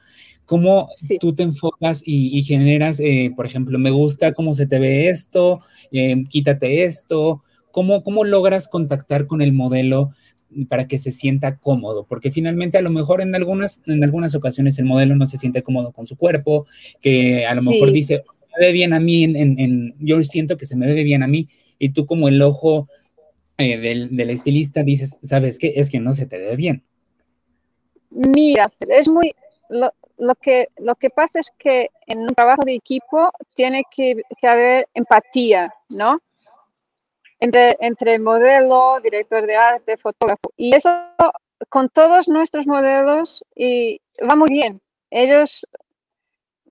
¿Cómo 0.45 0.89
tú 1.19 1.33
te 1.33 1.43
enfocas 1.43 2.03
y, 2.05 2.43
generas, 2.43 2.99
eh, 2.99 3.31
por 3.35 3.47
ejemplo, 3.47 3.79
me 3.79 3.89
gusta 3.89 4.33
cómo 4.33 4.53
se 4.53 4.67
te 4.67 4.77
ve 4.77 5.09
esto, 5.09 5.61
eh, 5.91 6.23
quítate 6.29 6.83
esto? 6.83 7.43
¿Cómo, 7.75 8.05
¿Cómo 8.05 8.23
logras 8.23 8.69
contactar 8.69 9.27
con 9.27 9.41
el 9.41 9.51
modelo 9.51 10.11
para 10.69 10.87
que 10.87 10.97
se 10.97 11.11
sienta 11.11 11.57
cómodo? 11.57 12.05
Porque 12.07 12.31
finalmente 12.31 12.77
a 12.77 12.81
lo 12.81 12.89
mejor 12.89 13.19
en 13.19 13.35
algunas, 13.35 13.81
en 13.85 14.01
algunas 14.01 14.33
ocasiones 14.33 14.79
el 14.79 14.85
modelo 14.85 15.17
no 15.17 15.27
se 15.27 15.37
siente 15.37 15.61
cómodo 15.61 15.91
con 15.91 16.07
su 16.07 16.15
cuerpo, 16.15 16.67
que 17.01 17.45
a 17.45 17.53
lo 17.53 17.61
mejor 17.61 17.91
dice, 17.91 18.23
se 18.31 18.43
me 18.45 18.67
ve 18.67 18.71
bien 18.71 18.93
a 18.93 19.01
mí, 19.01 19.25
en, 19.25 19.93
yo 19.99 20.23
siento 20.23 20.55
que 20.55 20.65
se 20.65 20.77
me 20.77 20.87
ve 20.87 21.03
bien 21.03 21.21
a 21.21 21.27
mí, 21.27 21.49
y 21.77 21.89
tú 21.89 22.05
como 22.05 22.29
el 22.29 22.41
ojo 22.41 22.87
eh, 23.57 23.77
del, 23.77 24.15
del 24.15 24.29
estilista 24.29 24.81
dices, 24.81 25.19
¿sabes 25.21 25.59
qué? 25.59 25.73
Es 25.75 25.91
que 25.91 25.99
no 25.99 26.13
se 26.13 26.27
te 26.27 26.37
ve 26.37 26.55
bien. 26.55 26.81
Mira, 28.09 28.71
es 28.87 29.09
muy, 29.09 29.33
lo 30.17 30.35
que, 30.35 30.69
lo 30.77 30.95
que 30.95 31.09
pasa 31.09 31.41
es 31.41 31.51
que 31.57 31.89
en 32.07 32.19
un 32.19 32.29
trabajo 32.29 32.63
de 32.65 32.75
equipo 32.75 33.31
tiene 33.53 33.83
que, 33.93 34.21
haber 34.43 34.87
empatía, 34.93 35.73
¿no? 35.89 36.21
Entre, 37.39 37.75
entre 37.79 38.17
modelo, 38.17 38.99
director 39.01 39.45
de 39.45 39.55
arte, 39.55 39.97
fotógrafo. 39.97 40.51
Y 40.55 40.73
eso 40.73 40.89
con 41.69 41.89
todos 41.89 42.27
nuestros 42.27 42.65
modelos 42.67 43.43
y 43.55 44.01
va 44.29 44.35
muy 44.35 44.49
bien. 44.49 44.81
Ellos 45.09 45.65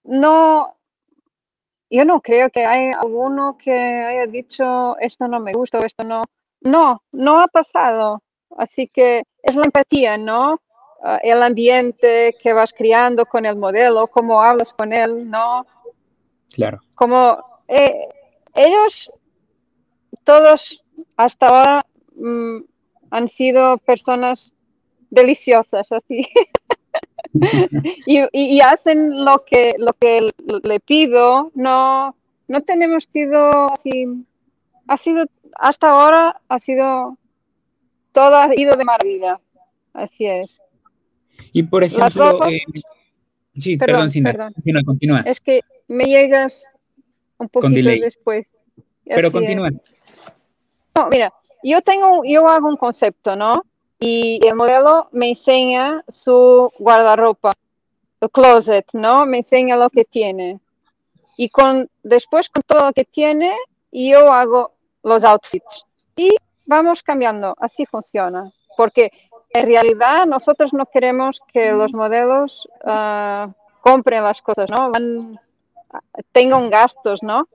no, 0.05 0.77
yo 1.91 2.05
no 2.05 2.21
creo 2.21 2.51
que 2.51 2.65
hay 2.65 2.91
alguno 2.93 3.57
que 3.59 3.73
haya 3.73 4.27
dicho 4.27 4.97
esto 4.99 5.29
no 5.29 5.41
me 5.41 5.53
gusta 5.53 5.79
o 5.79 5.85
esto 5.85 6.05
no. 6.05 6.23
No, 6.61 7.03
no 7.13 7.41
ha 7.41 7.49
pasado. 7.49 8.23
Así 8.57 8.89
que 8.89 9.25
es 9.43 9.55
la 9.55 9.65
empatía, 9.65 10.17
¿no? 10.17 10.61
Ah, 11.03 11.19
el 11.23 11.43
ambiente 11.43 12.35
que 12.41 12.53
vas 12.55 12.73
criando 12.73 13.27
con 13.27 13.45
el 13.45 13.57
modelo, 13.57 14.07
cómo 14.07 14.43
hablas 14.43 14.73
con 14.73 14.93
él, 14.93 15.29
¿no? 15.29 15.67
Claro. 16.55 16.81
Como 16.95 17.61
eh, 17.69 18.09
ellos, 18.55 19.13
todos 20.25 20.85
hasta 21.17 21.47
ahora 21.49 21.87
mm, 22.17 22.59
han 23.11 23.29
sido 23.29 23.79
personas 23.79 24.55
deliciosas, 25.11 25.93
así. 25.93 26.27
y, 28.07 28.61
hacen 28.61 29.25
lo 29.25 29.45
que, 29.45 29.75
lo 29.79 29.93
que 29.93 30.33
le 30.63 30.81
pido, 30.81 31.53
no, 31.55 32.17
no 32.49 32.63
tenemos 32.63 33.05
sido 33.05 33.73
así, 33.73 34.07
ha 34.89 34.97
sido, 34.97 35.27
hasta 35.59 35.91
ahora 35.91 36.41
ha 36.49 36.59
sido, 36.59 37.19
todo 38.13 38.37
ha 38.37 38.55
ido 38.55 38.77
de 38.77 38.85
maravilla, 38.85 39.41
así 39.93 40.27
es. 40.27 40.61
Y 41.53 41.65
por 41.65 41.83
ejemplo, 41.83 42.49
eh, 42.49 42.61
sí, 43.59 43.77
perdón, 43.77 44.09
Continúa, 44.55 44.83
continúa. 44.85 45.21
Es 45.21 45.41
que 45.41 45.61
me 45.89 46.05
llegas 46.05 46.67
un 47.39 47.49
poquito 47.49 47.89
después. 47.89 48.47
Pero 49.05 49.31
continúa. 49.31 49.71
No, 50.97 51.09
mira, 51.09 51.33
yo 51.63 51.83
tengo, 51.83 52.23
yo 52.25 52.47
hago 52.49 52.69
un 52.69 52.77
concepto, 52.77 53.35
¿no? 53.35 53.65
Y 53.99 54.41
el 54.47 54.55
modelo 54.55 55.09
me 55.13 55.31
enseña 55.31 56.05
su 56.09 56.71
guardarropa, 56.79 57.53
el 58.21 58.31
closet, 58.31 58.87
¿no? 58.93 59.27
Me 59.27 59.39
enseña 59.39 59.77
lo 59.77 59.91
que 59.91 60.05
tiene. 60.05 60.61
Y 61.37 61.49
con, 61.49 61.89
después 62.03 62.49
con 62.49 62.63
todo 62.63 62.87
lo 62.87 62.93
que 62.93 63.05
tiene, 63.05 63.57
yo 63.91 64.33
hago 64.33 64.73
los 65.03 65.25
outfits. 65.25 65.85
Y 66.17 66.37
vamos 66.67 67.03
cambiando, 67.03 67.57
así 67.59 67.87
funciona. 67.87 68.53
Porque 68.77 69.11
en 69.51 69.67
realidad 69.67 70.27
nosotros 70.27 70.73
no 70.75 70.85
queremos 70.87 71.41
que 71.53 71.73
los 71.73 71.95
modelos 71.95 72.69
uh, 72.85 73.51
compren 73.81 74.23
las 74.23 74.43
cosas, 74.43 74.71
¿no? 74.71 74.93
Tengan 76.33 76.71
gastos, 76.71 77.23
¿no? 77.23 77.49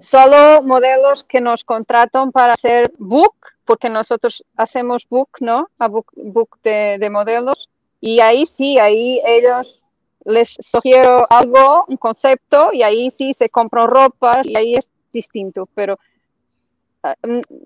Solo 0.00 0.62
modelos 0.62 1.24
que 1.24 1.40
nos 1.40 1.64
contratan 1.64 2.32
para 2.32 2.52
hacer 2.54 2.92
book, 2.98 3.34
porque 3.64 3.88
nosotros 3.88 4.44
hacemos 4.56 5.08
book, 5.08 5.30
¿no? 5.40 5.68
A 5.78 5.88
book, 5.88 6.12
book 6.16 6.58
de, 6.62 6.98
de 6.98 7.10
modelos. 7.10 7.68
Y 8.00 8.20
ahí 8.20 8.46
sí, 8.46 8.78
ahí 8.78 9.20
ellos 9.24 9.82
les 10.24 10.56
sugiero 10.60 11.26
algo, 11.30 11.84
un 11.88 11.96
concepto, 11.96 12.70
y 12.72 12.82
ahí 12.82 13.10
sí 13.10 13.34
se 13.34 13.48
compran 13.48 13.88
ropa 13.88 14.40
y 14.44 14.56
ahí 14.56 14.74
es 14.74 14.88
distinto. 15.12 15.68
Pero 15.74 15.98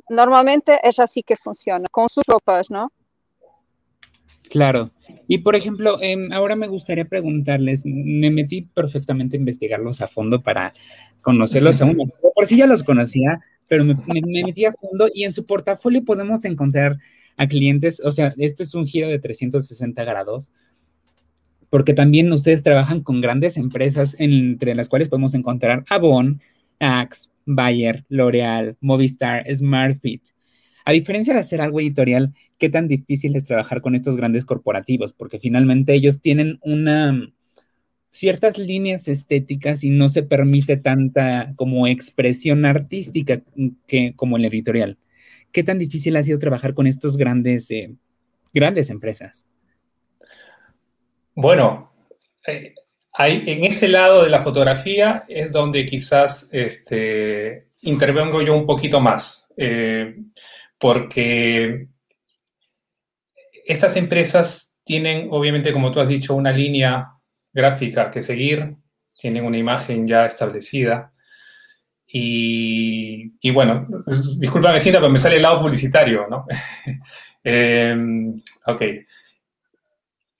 normalmente 0.08 0.78
es 0.82 0.98
así 0.98 1.22
que 1.22 1.36
funciona, 1.36 1.86
con 1.90 2.08
sus 2.08 2.24
ropas, 2.26 2.70
¿no? 2.70 2.92
Claro. 4.52 4.90
Y 5.28 5.38
por 5.38 5.56
ejemplo, 5.56 5.96
em, 6.02 6.30
ahora 6.30 6.56
me 6.56 6.68
gustaría 6.68 7.06
preguntarles, 7.06 7.86
me 7.86 8.30
metí 8.30 8.68
perfectamente 8.74 9.34
a 9.34 9.40
investigarlos 9.40 10.02
a 10.02 10.08
fondo 10.08 10.42
para 10.42 10.74
conocerlos 11.22 11.80
aún. 11.80 11.96
Por 12.34 12.46
si 12.46 12.58
ya 12.58 12.66
los 12.66 12.82
conocía, 12.82 13.40
pero 13.66 13.82
me, 13.82 13.96
metí 14.44 14.66
a 14.66 14.72
fondo 14.74 15.08
y 15.14 15.24
en 15.24 15.32
su 15.32 15.46
portafolio 15.46 16.04
podemos 16.04 16.44
encontrar 16.44 16.98
a 17.38 17.48
clientes, 17.48 18.02
o 18.04 18.12
sea, 18.12 18.34
este 18.36 18.62
es 18.62 18.74
un 18.74 18.86
giro 18.86 19.08
de 19.08 19.18
360 19.18 20.04
grados, 20.04 20.52
porque 21.70 21.94
también 21.94 22.30
ustedes 22.30 22.62
trabajan 22.62 23.02
con 23.02 23.22
grandes 23.22 23.56
empresas 23.56 24.14
entre 24.18 24.74
las 24.74 24.90
cuales 24.90 25.08
podemos 25.08 25.32
encontrar 25.32 25.86
Avon, 25.88 26.42
Axe, 26.78 27.30
Bayer, 27.46 28.04
L'Oreal, 28.10 28.76
Movistar, 28.82 29.46
SmartFit. 29.50 30.22
A 30.84 30.92
diferencia 30.92 31.34
de 31.34 31.40
hacer 31.40 31.60
algo 31.60 31.80
editorial, 31.80 32.32
¿qué 32.58 32.68
tan 32.68 32.88
difícil 32.88 33.36
es 33.36 33.44
trabajar 33.44 33.80
con 33.80 33.94
estos 33.94 34.16
grandes 34.16 34.44
corporativos? 34.44 35.12
Porque 35.12 35.38
finalmente 35.38 35.94
ellos 35.94 36.20
tienen 36.20 36.58
una 36.62 37.32
ciertas 38.12 38.58
líneas 38.58 39.08
estéticas 39.08 39.82
y 39.84 39.90
no 39.90 40.08
se 40.08 40.22
permite 40.22 40.76
tanta 40.76 41.54
como 41.56 41.86
expresión 41.86 42.64
artística 42.64 43.40
que 43.86 44.14
como 44.14 44.36
en 44.36 44.42
la 44.42 44.48
editorial. 44.48 44.98
¿Qué 45.50 45.64
tan 45.64 45.78
difícil 45.78 46.16
ha 46.16 46.22
sido 46.22 46.38
trabajar 46.38 46.74
con 46.74 46.86
estos 46.86 47.16
grandes, 47.16 47.70
eh, 47.70 47.94
grandes 48.52 48.90
empresas? 48.90 49.48
Bueno, 51.34 51.92
eh, 52.46 52.74
en 53.18 53.64
ese 53.64 53.88
lado 53.88 54.24
de 54.24 54.30
la 54.30 54.40
fotografía 54.40 55.24
es 55.28 55.52
donde 55.52 55.84
quizás 55.86 56.48
este, 56.52 57.68
intervengo 57.82 58.42
yo 58.42 58.54
un 58.54 58.66
poquito 58.66 59.00
más. 59.00 59.48
Eh, 59.56 60.16
porque 60.82 61.86
estas 63.64 63.96
empresas 63.96 64.76
tienen, 64.82 65.28
obviamente, 65.30 65.72
como 65.72 65.92
tú 65.92 66.00
has 66.00 66.08
dicho, 66.08 66.34
una 66.34 66.50
línea 66.50 67.12
gráfica 67.52 68.10
que 68.10 68.20
seguir, 68.20 68.74
tienen 69.20 69.44
una 69.44 69.58
imagen 69.58 70.08
ya 70.08 70.26
establecida. 70.26 71.12
Y, 72.04 73.48
bueno, 73.52 73.86
discúlpame, 74.40 74.80
Cinta, 74.80 74.98
pero 74.98 75.12
me 75.12 75.20
sale 75.20 75.36
el 75.36 75.42
lado 75.42 75.60
publicitario, 75.60 76.26
¿no? 76.28 76.46
Em, 77.44 78.40
ok. 78.66 78.82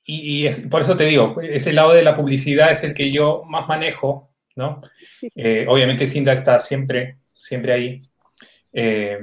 Y, 0.05 0.49
por 0.69 0.83
eso 0.83 0.97
te 0.97 1.05
digo, 1.05 1.41
ese 1.41 1.73
lado 1.73 1.93
de 1.93 2.03
la 2.03 2.17
publicidad 2.17 2.73
es 2.73 2.83
el 2.83 2.95
que 2.95 3.13
yo 3.13 3.45
más 3.45 3.69
manejo, 3.69 4.35
¿no? 4.57 4.83
Eh, 5.37 5.67
obviamente 5.69 6.09
Cinta 6.09 6.33
está 6.33 6.59
siempre, 6.59 7.19
siempre 7.33 7.73
ahí. 7.73 8.01
Eh, 8.73 9.21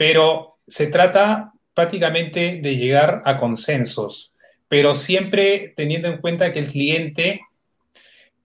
pero 0.00 0.56
se 0.66 0.86
trata 0.86 1.52
prácticamente 1.74 2.58
de 2.62 2.76
llegar 2.78 3.20
a 3.26 3.36
consensos, 3.36 4.32
pero 4.66 4.94
siempre 4.94 5.74
teniendo 5.76 6.08
en 6.08 6.22
cuenta 6.22 6.54
que 6.54 6.58
el 6.58 6.68
cliente 6.68 7.42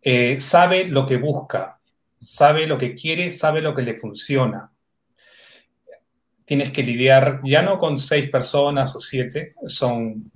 eh, 0.01 0.37
sabe 0.37 0.83
lo 0.83 1.05
que 1.05 1.15
busca, 1.15 1.79
sabe 2.21 2.67
lo 2.67 2.77
que 2.77 2.93
quiere, 2.93 3.31
sabe 3.31 3.61
lo 3.61 3.73
que 3.73 3.83
le 3.83 3.93
funciona. 3.93 4.69
Tienes 6.43 6.71
que 6.71 6.83
lidiar 6.83 7.39
ya 7.45 7.61
no 7.61 7.77
con 7.77 7.97
seis 7.97 8.29
personas 8.29 8.93
o 8.93 8.99
siete, 8.99 9.53
son 9.65 10.29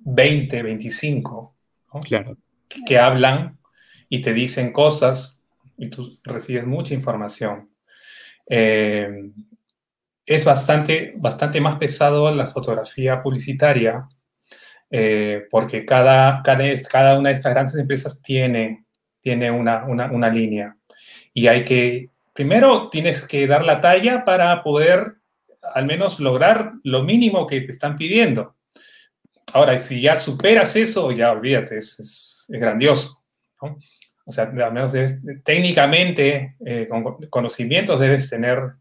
20, 0.00 0.62
25, 0.62 1.54
claro. 2.04 2.36
que 2.84 2.98
hablan 2.98 3.56
y 4.10 4.20
te 4.20 4.34
dicen 4.34 4.74
cosas 4.74 5.40
y 5.78 5.88
tú 5.88 6.18
recibes 6.22 6.66
mucha 6.66 6.92
información. 6.92 7.70
Eh, 8.46 9.30
es 10.30 10.44
bastante, 10.44 11.12
bastante 11.16 11.60
más 11.60 11.74
pesado 11.74 12.32
la 12.32 12.46
fotografía 12.46 13.20
publicitaria, 13.20 14.06
eh, 14.88 15.48
porque 15.50 15.84
cada, 15.84 16.40
cada, 16.44 16.64
cada, 16.88 17.18
una 17.18 17.30
de 17.30 17.34
estas 17.34 17.52
grandes 17.52 17.74
empresas 17.74 18.22
tiene, 18.22 18.84
tiene 19.20 19.50
una, 19.50 19.84
una, 19.86 20.28
línea. 20.28 20.76
Y 21.34 21.48
hay 21.48 21.64
que, 21.64 22.10
primero 22.32 22.88
tienes 22.90 23.26
que 23.26 23.48
dar 23.48 23.64
la 23.64 23.80
talla 23.80 24.24
para 24.24 24.62
poder 24.62 25.14
al 25.74 25.86
menos 25.86 26.20
lograr 26.20 26.74
lo 26.84 27.02
mínimo 27.02 27.44
que 27.44 27.62
te 27.62 27.72
están 27.72 27.96
pidiendo. 27.96 28.54
Ahora, 29.52 29.80
si 29.80 30.00
ya 30.00 30.14
superas 30.14 30.76
eso, 30.76 31.10
ya 31.10 31.32
olvídate, 31.32 31.78
es, 31.78 32.44
grandioso. 32.46 33.24
O 33.58 34.30
sea, 34.30 34.44
al 34.44 34.72
menos 34.72 34.92
técnicamente, 35.42 36.54
eh, 36.64 36.86
con 36.88 37.18
conocimientos 37.28 37.98
debes 37.98 38.30
tener 38.30 38.74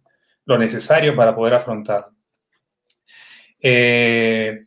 lo 0.50 0.58
necesario 0.58 1.16
para 1.16 1.36
poder 1.36 1.54
afrontar. 1.54 2.08
Eh, 3.62 4.64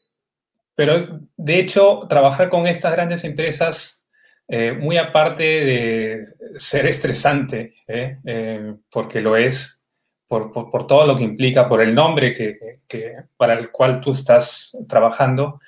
pero 0.76 1.08
de 1.36 1.58
hecho, 1.58 2.06
trabajar 2.08 2.48
con 2.48 2.68
estas 2.68 2.92
grandes 2.92 3.24
empresas, 3.24 4.06
eh, 4.46 4.72
muy 4.72 4.96
aparte 4.96 5.42
de 5.42 6.24
ser 6.54 6.86
estresante, 6.86 7.74
eh, 7.88 8.74
porque 8.90 9.20
lo 9.20 9.36
es, 9.36 9.82
por, 10.28 10.86
todo 10.86 11.04
lo 11.04 11.16
que 11.16 11.24
implica, 11.24 11.68
por 11.68 11.82
el 11.82 11.94
nombre 11.94 12.32
que, 12.32 13.16
para 13.36 13.54
el 13.54 13.70
cual 13.70 14.00
tú 14.00 14.12
estás 14.12 14.78
trabajando, 14.88 15.60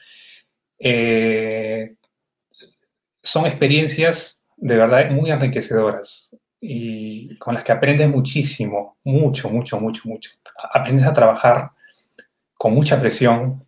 son 3.20 3.46
experiencias 3.46 4.44
de 4.56 4.76
verdad 4.76 5.10
muy 5.10 5.30
enriquecedoras 5.30 6.30
y 6.66 7.36
con 7.36 7.52
las 7.52 7.62
que 7.62 7.72
aprendes 7.72 8.08
muchísimo, 8.08 8.96
mucho, 9.04 9.50
mucho, 9.50 9.78
mucho, 9.78 10.08
mucho. 10.08 10.30
Aprendes 10.72 11.06
a 11.06 11.12
trabajar 11.12 11.72
con 12.56 12.72
mucha 12.72 12.98
presión, 12.98 13.66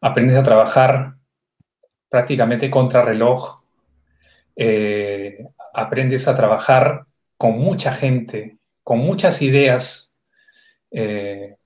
aprendes 0.00 0.36
a 0.36 0.42
trabajar 0.44 1.16
prácticamente 2.08 2.70
contra 2.70 3.02
reloj, 3.02 3.60
eh, 4.54 5.48
aprendes 5.74 6.28
a 6.28 6.36
trabajar 6.36 7.06
con 7.36 7.58
mucha 7.58 7.92
gente, 7.92 8.58
con 8.84 9.00
muchas 9.00 9.42
ideas 9.42 10.16
eh, 10.92 11.56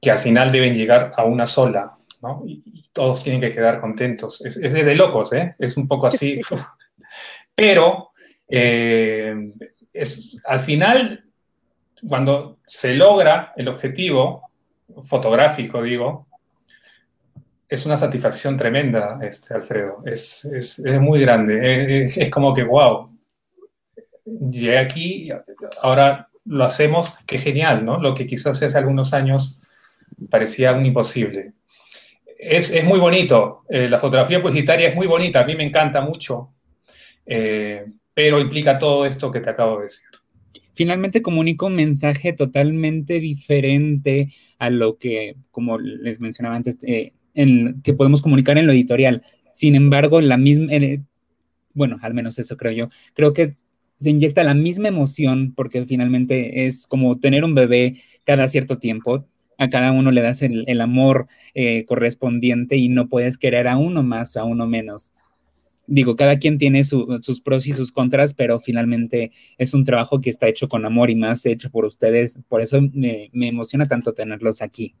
que 0.00 0.10
al 0.10 0.18
final 0.18 0.50
deben 0.50 0.74
llegar 0.74 1.12
a 1.16 1.22
una 1.24 1.46
sola, 1.46 1.96
¿no? 2.22 2.42
Y, 2.44 2.82
todos 2.92 3.22
tienen 3.22 3.40
que 3.40 3.52
quedar 3.52 3.80
contentos. 3.80 4.44
Es, 4.44 4.56
es 4.58 4.72
de 4.74 4.94
locos, 4.94 5.32
¿eh? 5.32 5.54
Es 5.58 5.78
un 5.78 5.88
poco 5.88 6.08
así. 6.08 6.38
Pero 7.54 8.11
eh, 8.54 9.34
es, 9.94 10.36
al 10.44 10.60
final, 10.60 11.24
cuando 12.06 12.58
se 12.66 12.94
logra 12.94 13.54
el 13.56 13.68
objetivo 13.68 14.50
fotográfico, 15.04 15.82
digo, 15.82 16.26
es 17.66 17.86
una 17.86 17.96
satisfacción 17.96 18.58
tremenda, 18.58 19.18
este, 19.22 19.54
Alfredo. 19.54 20.00
Es, 20.04 20.44
es, 20.44 20.78
es 20.80 21.00
muy 21.00 21.22
grande. 21.22 22.04
Es, 22.14 22.28
como 22.28 22.52
que, 22.52 22.62
wow, 22.62 23.18
llegué 24.50 24.76
aquí, 24.76 25.30
ahora 25.80 26.28
lo 26.44 26.64
hacemos, 26.64 27.14
qué 27.26 27.38
genial, 27.38 27.86
¿no? 27.86 27.98
Lo 27.98 28.14
que 28.14 28.26
quizás 28.26 28.62
hace 28.62 28.76
algunos 28.76 29.14
años 29.14 29.58
parecía 30.28 30.74
un 30.74 30.84
imposible. 30.84 31.54
Es, 32.36 32.84
muy 32.84 33.00
bonito. 33.00 33.64
Eh, 33.70 33.88
la 33.88 33.98
fotografía 33.98 34.42
publicitaria 34.42 34.88
es 34.88 34.94
muy 34.94 35.06
bonita, 35.06 35.40
a 35.40 35.46
mí 35.46 35.56
me 35.56 35.64
encanta 35.64 36.02
mucho. 36.02 36.52
Eh, 37.24 37.86
pero 38.14 38.40
implica 38.40 38.78
todo 38.78 39.06
esto 39.06 39.30
que 39.30 39.40
te 39.40 39.50
acabo 39.50 39.78
de 39.78 39.84
decir. 39.84 40.08
Finalmente 40.74 41.22
comunica 41.22 41.66
un 41.66 41.76
mensaje 41.76 42.32
totalmente 42.32 43.20
diferente 43.20 44.32
a 44.58 44.70
lo 44.70 44.96
que, 44.96 45.36
como 45.50 45.78
les 45.78 46.18
mencionaba 46.20 46.56
antes, 46.56 46.78
eh, 46.82 47.12
que 47.82 47.94
podemos 47.94 48.22
comunicar 48.22 48.56
en 48.58 48.66
lo 48.66 48.72
editorial. 48.72 49.22
Sin 49.52 49.74
embargo, 49.74 50.20
la 50.20 50.38
misma, 50.38 50.72
bueno, 51.74 51.98
al 52.00 52.14
menos 52.14 52.38
eso 52.38 52.56
creo 52.56 52.72
yo, 52.72 52.88
creo 53.14 53.32
que 53.32 53.56
se 53.96 54.10
inyecta 54.10 54.44
la 54.44 54.54
misma 54.54 54.88
emoción 54.88 55.52
porque 55.54 55.84
finalmente 55.86 56.66
es 56.66 56.86
como 56.86 57.18
tener 57.20 57.44
un 57.44 57.54
bebé 57.54 58.02
cada 58.24 58.48
cierto 58.48 58.78
tiempo. 58.78 59.26
A 59.58 59.68
cada 59.70 59.92
uno 59.92 60.10
le 60.10 60.22
das 60.22 60.42
el, 60.42 60.80
amor 60.80 61.28
eh, 61.54 61.84
correspondiente 61.86 62.76
y 62.76 62.88
no 62.88 63.08
puedes 63.08 63.38
querer 63.38 63.68
a 63.68 63.76
uno 63.76 64.02
más, 64.02 64.36
a 64.36 64.44
uno 64.44 64.66
menos 64.66 65.12
digo, 65.86 66.16
cada 66.16 66.38
quien 66.38 66.58
tiene 66.58 66.84
sus 66.84 67.40
pros 67.42 67.66
y 67.66 67.72
sus 67.72 67.92
contras, 67.92 68.34
pero 68.34 68.60
finalmente 68.60 69.32
es 69.58 69.74
un 69.74 69.84
trabajo 69.84 70.20
que 70.20 70.30
está 70.30 70.48
hecho 70.48 70.68
con 70.68 70.84
amor 70.84 71.10
y 71.10 71.16
más 71.16 71.44
hecho 71.46 71.70
por 71.70 71.84
ustedes. 71.84 72.38
Por 72.48 72.60
eso 72.60 72.80
me, 72.80 73.30
emociona 73.32 73.86
tanto 73.86 74.12
tenerlos 74.12 74.62
aquí. 74.62 74.94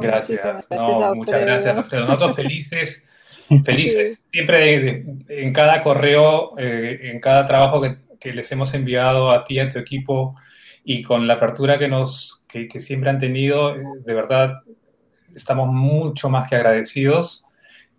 gracias. 0.00 0.66
No, 0.70 1.14
muchas 1.14 1.40
gracias, 1.40 1.76
Alfredo. 1.76 2.06
Nosotros 2.06 2.36
felices, 2.36 3.06
felices. 3.64 4.22
Siempre 4.32 5.04
en 5.28 5.52
cada 5.52 5.82
correo, 5.82 6.58
eh, 6.58 7.10
en 7.12 7.20
cada 7.20 7.44
trabajo 7.44 7.80
que, 7.80 8.04
les 8.32 8.50
hemos 8.52 8.72
enviado 8.72 9.30
a 9.30 9.44
ti, 9.44 9.58
a 9.58 9.68
tu 9.68 9.78
equipo, 9.78 10.34
y 10.82 11.02
con 11.02 11.26
la 11.26 11.34
apertura 11.34 11.78
que, 11.78 11.88
nos, 11.88 12.42
que, 12.48 12.66
que 12.66 12.80
siempre 12.80 13.10
han 13.10 13.18
tenido, 13.18 13.76
eh, 13.76 13.82
de 14.02 14.14
verdad, 14.14 14.54
estamos 15.34 15.68
mucho 15.68 16.30
más 16.30 16.48
que 16.48 16.56
agradecidos. 16.56 17.44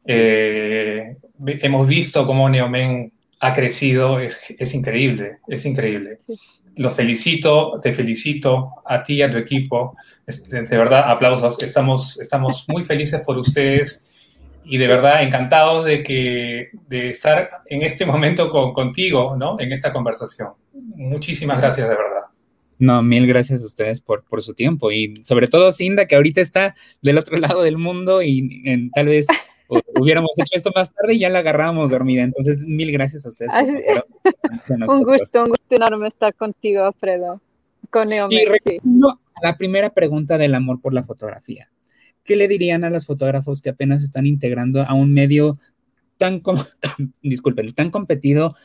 Eh, 0.06 1.18
hemos 1.46 1.88
visto 1.88 2.26
cómo 2.26 2.50
Neomen 2.50 3.12
ha 3.40 3.54
crecido, 3.54 4.20
es, 4.20 4.54
es 4.58 4.74
increíble, 4.74 5.38
es 5.48 5.66
increíble. 5.66 6.20
Los 6.78 6.94
felicito, 6.94 7.80
te 7.82 7.94
felicito 7.94 8.74
a 8.86 9.04
ti 9.04 9.16
y 9.16 9.22
a 9.22 9.32
tu 9.32 9.38
equipo. 9.38 9.96
Este, 10.26 10.64
de 10.64 10.78
verdad, 10.78 11.10
aplausos. 11.10 11.62
Estamos, 11.62 12.20
estamos 12.20 12.66
muy 12.68 12.84
felices 12.84 13.22
por 13.26 13.38
ustedes 13.38 14.06
y 14.66 14.78
de 14.78 14.88
verdad 14.88 15.24
encantados 15.24 15.86
de, 15.86 16.02
que, 16.02 16.70
de 16.88 17.10
estar 17.10 17.50
en 17.68 17.84
este 17.84 18.06
momento 18.06 18.50
con, 18.50 18.74
contigo, 18.74 19.36
¿no? 19.38 19.60
En 19.60 19.72
esta 19.72 19.94
conversación. 19.94 20.50
Muchísimas 20.74 21.60
gracias, 21.60 21.88
de 21.88 21.96
verdad. 21.96 22.16
No, 22.78 23.02
mil 23.02 23.26
gracias 23.26 23.62
a 23.62 23.66
ustedes 23.66 24.02
por, 24.02 24.26
por 24.26 24.42
su 24.42 24.54
tiempo 24.54 24.92
y 24.92 25.24
sobre 25.24 25.48
todo 25.48 25.72
Cinda, 25.72 26.08
que 26.08 26.16
ahorita 26.16 26.42
está 26.42 26.76
del 27.02 27.18
otro 27.18 27.38
lado 27.38 27.62
del 27.64 27.78
mundo 27.78 28.22
y 28.22 28.64
en, 28.66 28.90
tal 28.92 29.08
vez 29.08 29.28
hubiéramos 29.68 30.32
hecho 30.38 30.56
esto 30.56 30.72
más 30.76 30.94
tarde 30.94 31.14
y 31.14 31.20
ya 31.20 31.30
la 31.30 31.40
agarrábamos 31.40 31.92
dormida. 31.92 32.24
Entonces, 32.24 32.64
mil 32.64 32.92
gracias 32.92 33.26
a 33.26 33.30
ustedes. 33.30 33.52
un 34.70 35.04
gusto, 35.04 35.44
un 35.44 35.50
gusto 35.50 35.76
enorme 35.76 36.08
estar 36.08 36.34
contigo, 36.36 36.84
Alfredo. 36.84 37.42
Con 37.90 38.12
y 38.12 38.18
a 38.18 38.28
la 39.42 39.58
primera 39.58 39.92
pregunta 39.92 40.38
del 40.38 40.56
amor 40.56 40.82
por 40.82 40.94
la 40.94 41.04
fotografía. 41.04 41.70
¿Qué 42.24 42.36
le 42.36 42.48
dirían 42.48 42.84
a 42.84 42.90
los 42.90 43.06
fotógrafos 43.06 43.62
que 43.62 43.70
apenas 43.70 44.02
están 44.02 44.26
integrando 44.26 44.82
a 44.82 44.94
un 44.94 45.14
medio 45.14 45.58
tan, 46.18 46.42
disculpen, 47.22 47.74
tan 47.74 47.92
competido, 47.92 48.56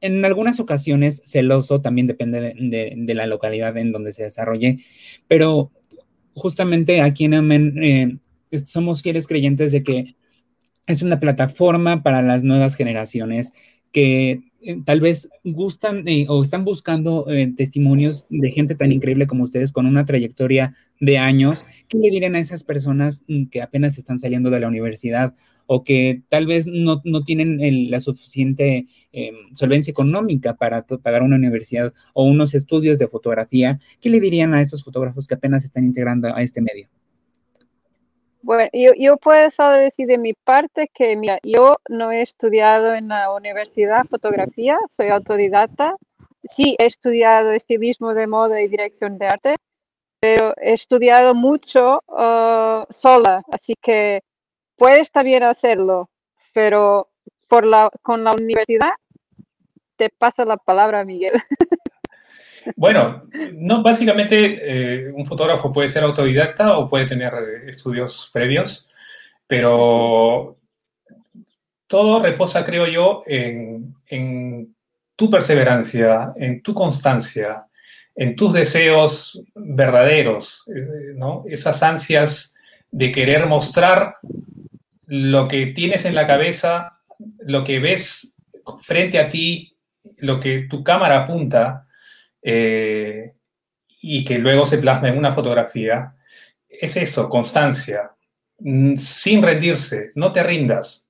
en 0.00 0.24
algunas 0.24 0.60
ocasiones 0.60 1.22
celoso, 1.24 1.80
también 1.80 2.06
depende 2.06 2.54
de, 2.58 3.14
la 3.14 3.26
localidad 3.26 3.76
en 3.78 3.90
donde 3.90 4.12
se 4.12 4.24
desarrolle, 4.24 4.84
pero 5.28 5.70
justamente 6.34 7.00
aquí 7.00 7.24
en 7.24 7.34
Amen 7.34 7.82
eh, 7.82 8.18
somos 8.66 9.02
fieles 9.02 9.26
creyentes 9.26 9.72
de 9.72 9.82
que 9.82 10.14
es 10.86 11.02
una 11.02 11.20
plataforma 11.20 12.02
para 12.02 12.22
las 12.22 12.44
nuevas 12.44 12.74
generaciones 12.74 13.52
que 13.94 14.42
eh, 14.60 14.82
tal 14.84 15.00
vez 15.00 15.28
gustan 15.44 16.06
eh, 16.08 16.26
o 16.28 16.42
están 16.42 16.64
buscando 16.64 17.30
eh, 17.30 17.52
testimonios 17.56 18.26
de 18.28 18.50
gente 18.50 18.74
tan 18.74 18.90
increíble 18.92 19.26
como 19.26 19.44
ustedes 19.44 19.72
con 19.72 19.86
una 19.86 20.04
trayectoria 20.04 20.74
de 21.00 21.18
años, 21.18 21.64
¿qué 21.88 21.98
le 21.98 22.10
dirían 22.10 22.34
a 22.34 22.40
esas 22.40 22.64
personas 22.64 23.24
mm, 23.28 23.46
que 23.46 23.62
apenas 23.62 23.96
están 23.96 24.18
saliendo 24.18 24.50
de 24.50 24.60
la 24.60 24.68
universidad 24.68 25.34
o 25.66 25.84
que 25.84 26.22
tal 26.28 26.46
vez 26.46 26.66
no, 26.66 27.00
tienen 27.24 27.90
la 27.90 28.00
suficiente 28.00 28.86
em, 29.12 29.34
solvencia 29.54 29.92
económica 29.92 30.56
para 30.56 30.84
pagar 30.84 31.22
una 31.22 31.36
universidad 31.36 31.94
o 32.12 32.24
unos 32.24 32.54
estudios 32.54 32.98
de 32.98 33.08
fotografía? 33.08 33.80
¿Qué 34.00 34.10
le 34.10 34.20
dirían 34.20 34.54
a 34.54 34.60
esos 34.60 34.82
fotógrafos 34.82 35.26
que 35.26 35.34
apenas 35.34 35.64
están 35.64 35.84
integrando 35.84 36.34
a 36.34 36.42
este 36.42 36.60
medio? 36.60 36.88
Bueno, 38.44 38.68
yo, 38.74 38.92
yo, 38.98 39.16
puedo 39.16 39.50
solo 39.50 39.70
decir 39.70 40.06
de 40.06 40.18
mi 40.18 40.34
parte 40.34 40.90
que, 40.92 41.16
mira, 41.16 41.38
yo 41.42 41.76
no 41.88 42.12
he 42.12 42.20
estudiado 42.20 42.94
en 42.94 43.08
la 43.08 43.32
universidad 43.32 44.04
fotografía, 44.04 44.78
soy 44.90 45.08
autodidacta. 45.08 45.96
Sí, 46.44 46.76
he 46.78 46.84
estudiado 46.84 47.52
estilismo 47.52 48.12
de 48.12 48.26
moda 48.26 48.60
y 48.60 48.68
dirección 48.68 49.16
de 49.16 49.28
arte, 49.28 49.56
pero 50.20 50.52
he 50.58 50.74
estudiado 50.74 51.34
mucho 51.34 52.02
uh, 52.08 52.84
sola, 52.90 53.42
así 53.50 53.76
que 53.80 54.20
puede 54.76 55.00
estar 55.00 55.24
bien 55.24 55.42
hacerlo, 55.42 56.10
pero 56.52 57.08
por 57.48 57.64
la, 57.64 57.90
con 58.02 58.24
la 58.24 58.32
universidad 58.32 58.92
te 59.96 60.10
paso 60.10 60.44
la 60.44 60.58
palabra, 60.58 61.02
Miguel. 61.06 61.32
Bueno, 62.76 63.24
no, 63.54 63.82
básicamente 63.82 64.58
eh, 64.60 65.12
un 65.12 65.26
fotógrafo 65.26 65.72
puede 65.72 65.88
ser 65.88 66.04
autodidacta 66.04 66.78
o 66.78 66.88
puede 66.88 67.06
tener 67.06 67.32
eh, 67.34 67.68
estudios 67.68 68.30
previos, 68.32 68.88
pero 69.46 70.56
todo 71.86 72.20
reposa, 72.20 72.64
creo 72.64 72.86
yo, 72.86 73.22
en, 73.26 73.94
tu 75.16 75.30
perseverancia, 75.30 76.32
en 76.36 76.60
tu 76.60 76.74
constancia, 76.74 77.66
en 78.16 78.34
tus 78.34 78.52
deseos 78.52 79.40
verdaderos, 79.54 80.64
¿no? 81.14 81.42
Esas 81.46 81.82
ansias 81.84 82.54
de 82.90 83.12
querer 83.12 83.46
mostrar 83.46 84.16
lo 85.06 85.46
que 85.46 85.66
tienes 85.66 86.04
en 86.04 86.16
la 86.16 86.26
cabeza, 86.26 86.98
lo 87.40 87.62
que 87.62 87.78
ves 87.78 88.34
frente 88.82 89.20
a 89.20 89.28
ti, 89.28 89.76
lo 90.16 90.40
que 90.40 90.66
tu 90.68 90.82
cámara 90.82 91.22
apunta, 91.22 91.83
eh, 92.46 93.32
y 94.02 94.22
que 94.22 94.38
luego 94.38 94.66
se 94.66 94.76
plasma 94.76 95.08
en 95.08 95.16
una 95.16 95.32
fotografía, 95.32 96.14
es 96.68 96.96
eso, 96.98 97.28
constancia, 97.30 98.10
mm, 98.58 98.96
sin 98.96 99.42
rendirse, 99.42 100.12
no 100.14 100.30
te 100.30 100.42
rindas. 100.42 101.08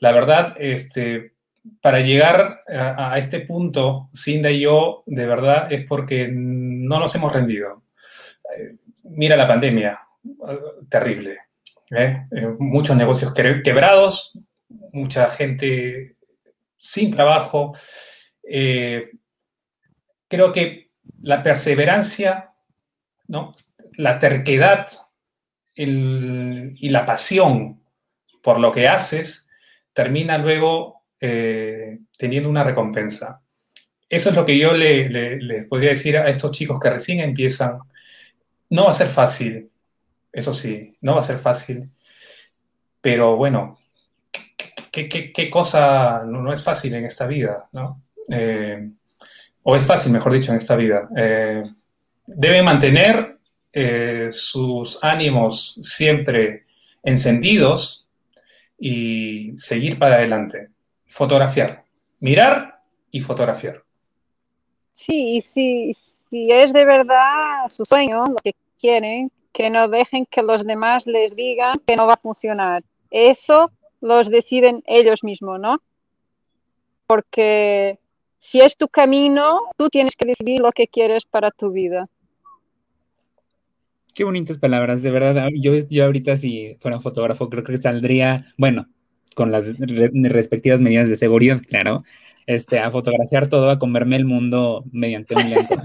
La 0.00 0.12
verdad, 0.12 0.54
este, 0.58 1.32
para 1.80 2.00
llegar 2.00 2.60
a, 2.68 3.16
este 3.16 3.40
punto, 3.40 4.10
Cinda 4.14 4.50
y 4.50 4.60
yo, 4.60 5.02
de 5.06 5.26
verdad, 5.26 5.72
es 5.72 5.84
porque 5.84 6.28
no 6.30 7.00
nos 7.00 7.14
hemos 7.14 7.32
rendido. 7.32 7.84
Eh, 8.54 8.76
mira 9.04 9.36
la 9.36 9.48
pandemia, 9.48 10.00
eh, 10.22 10.58
terrible. 10.90 11.38
muchos 12.58 12.96
negocios 12.96 13.32
quebrados, 13.32 14.38
mucha 14.92 15.28
gente 15.28 16.16
sin 16.76 17.10
trabajo 17.10 17.72
creo 20.34 20.52
que 20.52 20.90
la 21.22 21.42
perseverancia, 21.42 22.52
¿no? 23.28 23.52
la 23.96 24.18
terquedad 24.18 24.86
y 25.76 26.88
la 26.88 27.06
pasión 27.06 27.80
por 28.42 28.58
lo 28.58 28.72
que 28.72 28.88
haces 28.88 29.48
termina 29.92 30.38
luego 30.38 31.02
eh, 31.20 31.98
teniendo 32.18 32.48
una 32.48 32.64
recompensa. 32.64 33.42
Eso 34.08 34.30
es 34.30 34.36
lo 34.36 34.44
que 34.44 34.58
yo 34.58 34.72
les 34.72 35.66
podría 35.66 35.90
decir 35.90 36.16
a 36.16 36.28
estos 36.28 36.50
chicos 36.50 36.78
que 36.80 36.90
recién 36.90 37.20
empiezan. 37.20 37.78
No 38.70 38.84
va 38.84 38.90
a 38.90 38.94
ser 38.94 39.08
fácil, 39.08 39.70
eso 40.32 40.52
sí, 40.52 40.90
no 41.00 41.14
va 41.14 41.20
a 41.20 41.24
ser 41.24 41.38
fácil, 41.38 41.90
pero 43.00 43.36
bueno, 43.36 43.78
¿qué, 44.90 45.50
cosa 45.50 46.24
no, 46.24 46.52
es 46.52 46.62
fácil 46.62 46.94
en 46.94 47.04
esta 47.04 47.26
vida? 47.26 47.68
¿no? 47.72 48.02
Eh, 48.30 48.90
o 49.64 49.74
es 49.74 49.84
fácil, 49.84 50.12
mejor 50.12 50.32
dicho, 50.32 50.52
en 50.52 50.58
esta 50.58 50.76
vida. 50.76 51.08
Eh, 51.16 51.62
debe 52.26 52.62
mantener 52.62 53.38
eh, 53.72 54.28
sus 54.30 55.02
ánimos 55.02 55.80
siempre 55.82 56.66
encendidos 57.02 58.06
y 58.78 59.52
seguir 59.56 59.98
para 59.98 60.16
adelante. 60.16 60.68
Fotografiar, 61.06 61.84
mirar 62.20 62.82
y 63.10 63.20
fotografiar. 63.20 63.82
Sí, 64.92 65.36
y 65.36 65.40
si, 65.40 65.92
si 65.94 66.52
es 66.52 66.72
de 66.72 66.84
verdad 66.84 67.68
su 67.68 67.84
sueño, 67.84 68.26
lo 68.26 68.36
que 68.36 68.54
quieren, 68.78 69.32
que 69.52 69.70
no 69.70 69.88
dejen 69.88 70.26
que 70.26 70.42
los 70.42 70.64
demás 70.66 71.06
les 71.06 71.34
digan 71.34 71.80
que 71.86 71.96
no 71.96 72.06
va 72.06 72.14
a 72.14 72.18
funcionar. 72.18 72.82
Eso 73.10 73.70
los 74.02 74.28
deciden 74.28 74.82
ellos 74.86 75.24
mismos, 75.24 75.58
¿no? 75.58 75.80
Porque 77.06 77.98
si 78.44 78.60
es 78.60 78.76
tu 78.76 78.88
camino, 78.88 79.62
tú 79.78 79.88
tienes 79.88 80.14
que 80.16 80.26
decidir 80.26 80.60
lo 80.60 80.70
que 80.70 80.86
quieres 80.86 81.24
para 81.24 81.50
tu 81.50 81.72
vida. 81.72 82.08
Qué 84.14 84.22
bonitas 84.22 84.58
palabras, 84.58 85.02
de 85.02 85.10
verdad. 85.10 85.48
Yo, 85.54 85.72
yo 85.74 86.04
ahorita 86.04 86.36
si 86.36 86.76
fuera 86.78 87.00
fotógrafo 87.00 87.48
creo 87.48 87.64
que 87.64 87.78
saldría, 87.78 88.44
bueno, 88.58 88.86
con 89.34 89.50
las 89.50 89.64
respectivas 89.78 90.82
medidas 90.82 91.08
de 91.08 91.16
seguridad, 91.16 91.58
claro, 91.66 92.04
este, 92.46 92.80
a 92.80 92.90
fotografiar 92.90 93.48
todo, 93.48 93.70
a 93.70 93.78
comerme 93.78 94.16
el 94.16 94.26
mundo 94.26 94.84
mediante 94.92 95.34
un 95.34 95.48
lente. 95.48 95.76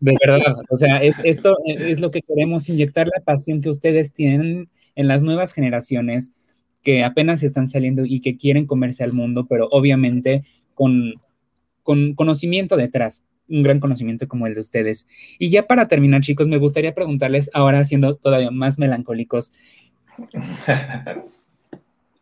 de 0.00 0.16
verdad, 0.26 0.56
o 0.68 0.76
sea, 0.76 1.00
esto 1.00 1.56
es 1.64 2.00
lo 2.00 2.10
que 2.10 2.22
queremos, 2.22 2.68
inyectar 2.68 3.06
la 3.06 3.22
pasión 3.22 3.60
que 3.60 3.68
ustedes 3.70 4.12
tienen 4.12 4.68
en 4.96 5.06
las 5.06 5.22
nuevas 5.22 5.52
generaciones 5.52 6.34
que 6.82 7.04
apenas 7.04 7.42
están 7.44 7.68
saliendo 7.68 8.04
y 8.04 8.20
que 8.20 8.36
quieren 8.36 8.66
comerse 8.66 9.04
al 9.04 9.12
mundo, 9.12 9.46
pero 9.48 9.68
obviamente 9.70 10.42
con, 11.82 12.14
conocimiento 12.14 12.76
detrás, 12.76 13.24
un 13.48 13.62
gran 13.62 13.80
conocimiento 13.80 14.28
como 14.28 14.46
el 14.46 14.54
de 14.54 14.60
ustedes. 14.60 15.06
Y 15.38 15.50
ya 15.50 15.66
para 15.66 15.88
terminar, 15.88 16.22
chicos, 16.22 16.48
me 16.48 16.58
gustaría 16.58 16.94
preguntarles, 16.94 17.50
ahora 17.52 17.84
siendo 17.84 18.14
todavía 18.14 18.50
más 18.50 18.78
melancólicos, 18.78 19.52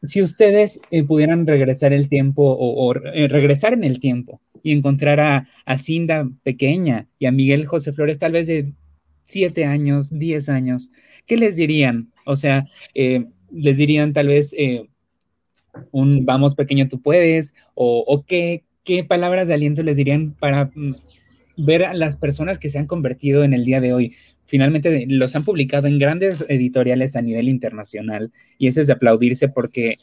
si 0.03 0.23
ustedes 0.23 0.81
eh, 0.91 1.05
pudieran 1.05 1.47
regresar 1.47 1.93
el 1.93 2.09
tiempo 2.09 2.57
o, 2.59 2.95
eh, 2.95 3.29
regresar 3.29 3.73
en 3.73 3.85
el 3.85 4.01
tiempo 4.01 4.41
y 4.63 4.73
encontrar 4.73 5.21
a, 5.21 5.47
Cinda 5.77 6.29
pequeña 6.43 7.07
y 7.19 7.27
a 7.27 7.33
Miguel 7.33 7.67
José 7.67 7.93
Flores 7.93 8.19
tal 8.19 8.33
vez 8.33 8.47
de 8.47 8.73
siete 9.23 9.67
años, 9.67 10.11
diez 10.11 10.49
años, 10.49 10.91
¿qué 11.27 11.37
les 11.37 11.57
dirían? 11.57 12.13
O 12.25 12.37
sea, 12.37 12.67
eh, 12.95 13.27
les 13.53 13.77
dirían 13.77 14.13
tal 14.13 14.29
vez 14.29 14.55
un 15.91 16.25
vamos 16.25 16.55
pequeño, 16.55 16.89
tú 16.89 17.01
puedes, 17.01 17.55
o, 17.75 18.25
qué, 18.27 18.65
qué 18.85 19.05
palabras 19.05 19.49
de 19.49 19.55
aliento 19.55 19.83
les 19.83 19.97
dirían 19.97 20.35
para 20.39 20.71
mm, 20.75 20.97
ver 21.57 21.85
a 21.85 21.95
las 21.95 22.17
personas 22.17 22.59
que 22.59 22.69
se 22.69 22.79
han 22.79 22.87
convertido 22.87 23.45
en 23.45 23.53
el 23.53 23.65
día 23.65 23.81
de 23.81 23.93
hoy. 23.93 24.15
Finalmente 24.45 25.07
los 25.09 25.37
han 25.37 25.45
publicado 25.45 25.87
en 25.89 25.99
grandes 25.99 26.45
editoriales 26.49 27.17
a 27.17 27.23
nivel 27.23 27.49
internacional 27.49 28.33
y 28.59 28.69
eso 28.69 28.81
es 28.81 28.87
de 28.87 28.95
aplaudirse 28.95 29.49
porque 29.49 29.97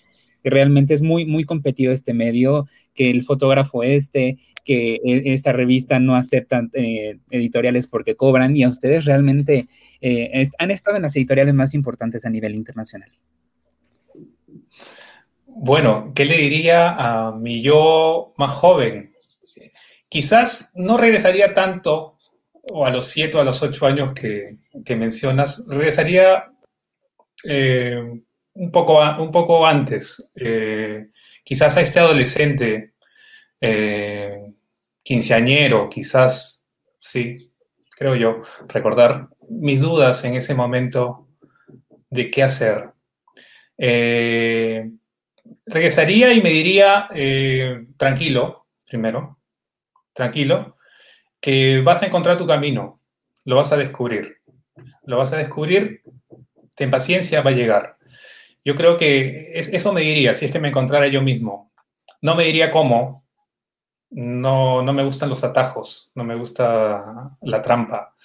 que 0.45 0.51
realmente 0.51 0.93
es 0.93 1.01
muy, 1.01 1.25
muy 1.25 1.43
competido 1.43 1.91
este 1.91 2.13
medio, 2.13 2.67
que 2.93 3.09
el 3.09 3.23
fotógrafo 3.23 3.81
este, 3.81 4.37
que 4.63 4.99
e, 5.03 5.33
esta 5.33 5.53
revista 5.53 5.99
no 5.99 6.13
aceptan 6.13 6.69
eh, 6.73 7.17
editoriales 7.31 7.87
porque 7.87 8.15
cobran 8.15 8.55
y 8.55 8.61
a 8.61 8.69
ustedes 8.69 9.05
realmente 9.05 9.67
eh, 10.01 10.47
han 10.59 10.69
estado 10.69 10.97
en 10.97 11.01
las 11.01 11.15
editoriales 11.15 11.55
más 11.55 11.73
importantes 11.73 12.25
a 12.25 12.29
nivel 12.29 12.53
internacional. 12.53 13.09
Bueno, 15.57 16.11
¿qué 16.13 16.25
le 16.25 16.35
diría 16.37 16.89
a 16.89 17.31
mi 17.31 17.61
yo 17.61 18.33
más 18.35 18.51
joven? 18.51 19.15
Quizás 20.09 20.69
no 20.75 20.97
regresaría 20.97 21.53
tanto, 21.53 22.17
o 22.51 22.85
a 22.85 22.89
los 22.89 23.07
siete 23.07 23.37
o 23.37 23.39
a 23.39 23.45
los 23.45 23.63
ocho 23.63 23.85
años 23.85 24.11
que, 24.11 24.57
mencionas, 24.97 25.65
regresaría 25.65 26.51
eh, 27.45 28.21
un, 28.53 28.71
poco, 28.71 28.99
un 28.99 29.31
poco 29.31 29.65
antes, 29.65 30.29
eh, 30.35 31.07
quizás 31.45 31.77
a 31.77 31.81
este 31.81 32.01
adolescente, 32.01 32.95
eh, 33.61 34.51
quinceañero, 35.03 35.89
quizás, 35.89 36.65
sí, 36.99 37.49
creo 37.91 38.15
yo, 38.15 38.41
recordar 38.67 39.29
mis 39.49 39.79
dudas 39.79 40.25
en 40.25 40.35
ese 40.35 40.53
momento 40.53 41.29
de 42.09 42.29
qué 42.29 42.43
hacer. 42.43 42.89
Regresaría 45.65 46.33
y 46.33 46.41
me 46.41 46.49
diría, 46.49 47.07
eh, 47.13 47.87
tranquilo, 47.97 48.67
primero, 48.85 49.39
tranquilo, 50.13 50.77
que 51.39 51.81
vas 51.81 52.01
a 52.01 52.07
encontrar 52.07 52.37
tu 52.37 52.47
camino, 52.47 53.01
lo 53.45 53.57
vas 53.57 53.71
a 53.71 53.77
descubrir. 53.77 54.41
Lo 55.03 55.17
vas 55.17 55.33
a 55.33 55.37
descubrir, 55.37 56.01
ten 56.73 56.91
paciencia, 56.91 57.41
va 57.41 57.51
a 57.51 57.53
llegar. 57.53 57.97
Yo 58.63 58.75
creo 58.75 58.97
que 58.97 59.51
eso 59.53 59.93
me 59.93 60.01
diría, 60.01 60.33
si 60.33 60.45
es 60.45 60.51
que 60.51 60.59
me 60.59 60.69
encontrara 60.69 61.07
yo 61.07 61.21
mismo. 61.21 61.71
No 62.21 62.35
me 62.35 62.45
diría 62.45 62.71
cómo, 62.71 63.25
no, 64.09 64.81
no 64.81 64.93
me 64.93 65.03
gustan 65.03 65.29
los 65.29 65.43
atajos, 65.43 66.11
no 66.15 66.23
me 66.23 66.35
gusta 66.35 67.35
la 67.41 67.61
trampa, 67.61 68.15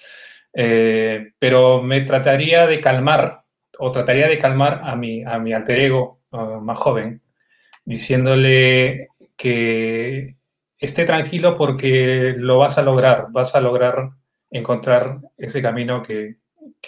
eh, 0.53 1.33
pero 1.39 1.83
me 1.83 2.01
trataría 2.03 2.67
de 2.67 2.81
calmar 2.81 3.45
o 3.79 3.91
trataría 3.91 4.29
de 4.29 4.39
calmar 4.39 4.81
a 4.83 4.97
mi, 4.97 5.23
a 5.25 5.39
mi 5.39 5.53
alter 5.53 5.81
ego 5.81 6.20
uh, 6.33 6.61
más 6.61 6.79
joven 6.79 7.23
diciéndole 7.85 9.09
que 9.37 10.37
esté 10.79 11.05
tranquilo 11.05 11.57
porque 11.57 12.35
lo 12.37 12.59
vas 12.59 12.79
a 12.79 12.83
lograr, 12.83 13.27
vas 13.31 13.55
a 13.55 13.61
lograr 13.61 14.11
encontrar 14.51 15.21
ese 15.37 15.63
camino 15.63 16.03
que, 16.03 16.37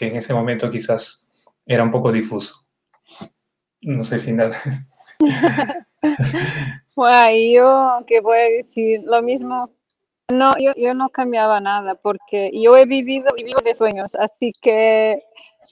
en 0.01 0.17
ese 0.17 0.35
momento 0.35 0.71
quizás 0.71 1.25
era 1.67 1.83
un 1.83 1.91
poco 1.91 2.11
difuso. 2.11 2.67
No 3.81 4.05
sé 4.05 4.19
si 4.19 4.33
nada. 4.33 4.57
bueno, 6.97 7.31
yo 7.53 8.07
que 8.07 8.21
voy 8.21 8.39
a 8.39 8.51
decir 8.51 9.01
lo 9.05 9.23
mismo. 9.23 9.71
No, 10.29 10.53
yo, 10.59 10.73
yo 10.77 10.95
no 10.95 11.09
cambiaba 11.11 11.61
nada 11.61 11.95
porque 11.95 12.51
yo 12.55 12.77
he 12.77 12.87
vivido, 12.87 13.27
vivido 13.37 13.61
de 13.63 13.75
sueños, 13.75 14.15
así 14.15 14.53
que 14.61 15.23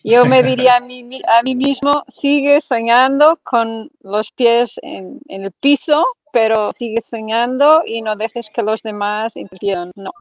yo 0.04 0.24
me 0.26 0.42
diría 0.42 0.76
a 0.76 0.80
mí, 0.80 1.04
a 1.26 1.42
mí 1.42 1.54
mismo, 1.54 2.04
sigue 2.08 2.60
soñando 2.60 3.38
con 3.42 3.90
los 4.00 4.30
pies 4.32 4.78
en, 4.82 5.20
el 5.28 5.52
piso, 5.52 6.04
pero 6.32 6.72
sigue 6.72 7.00
soñando 7.00 7.82
y 7.84 8.02
no 8.02 8.16
dejes 8.16 8.50
que 8.50 8.62
los 8.62 8.82
demás 8.82 9.36
interfieran, 9.36 9.90
no. 9.96 10.12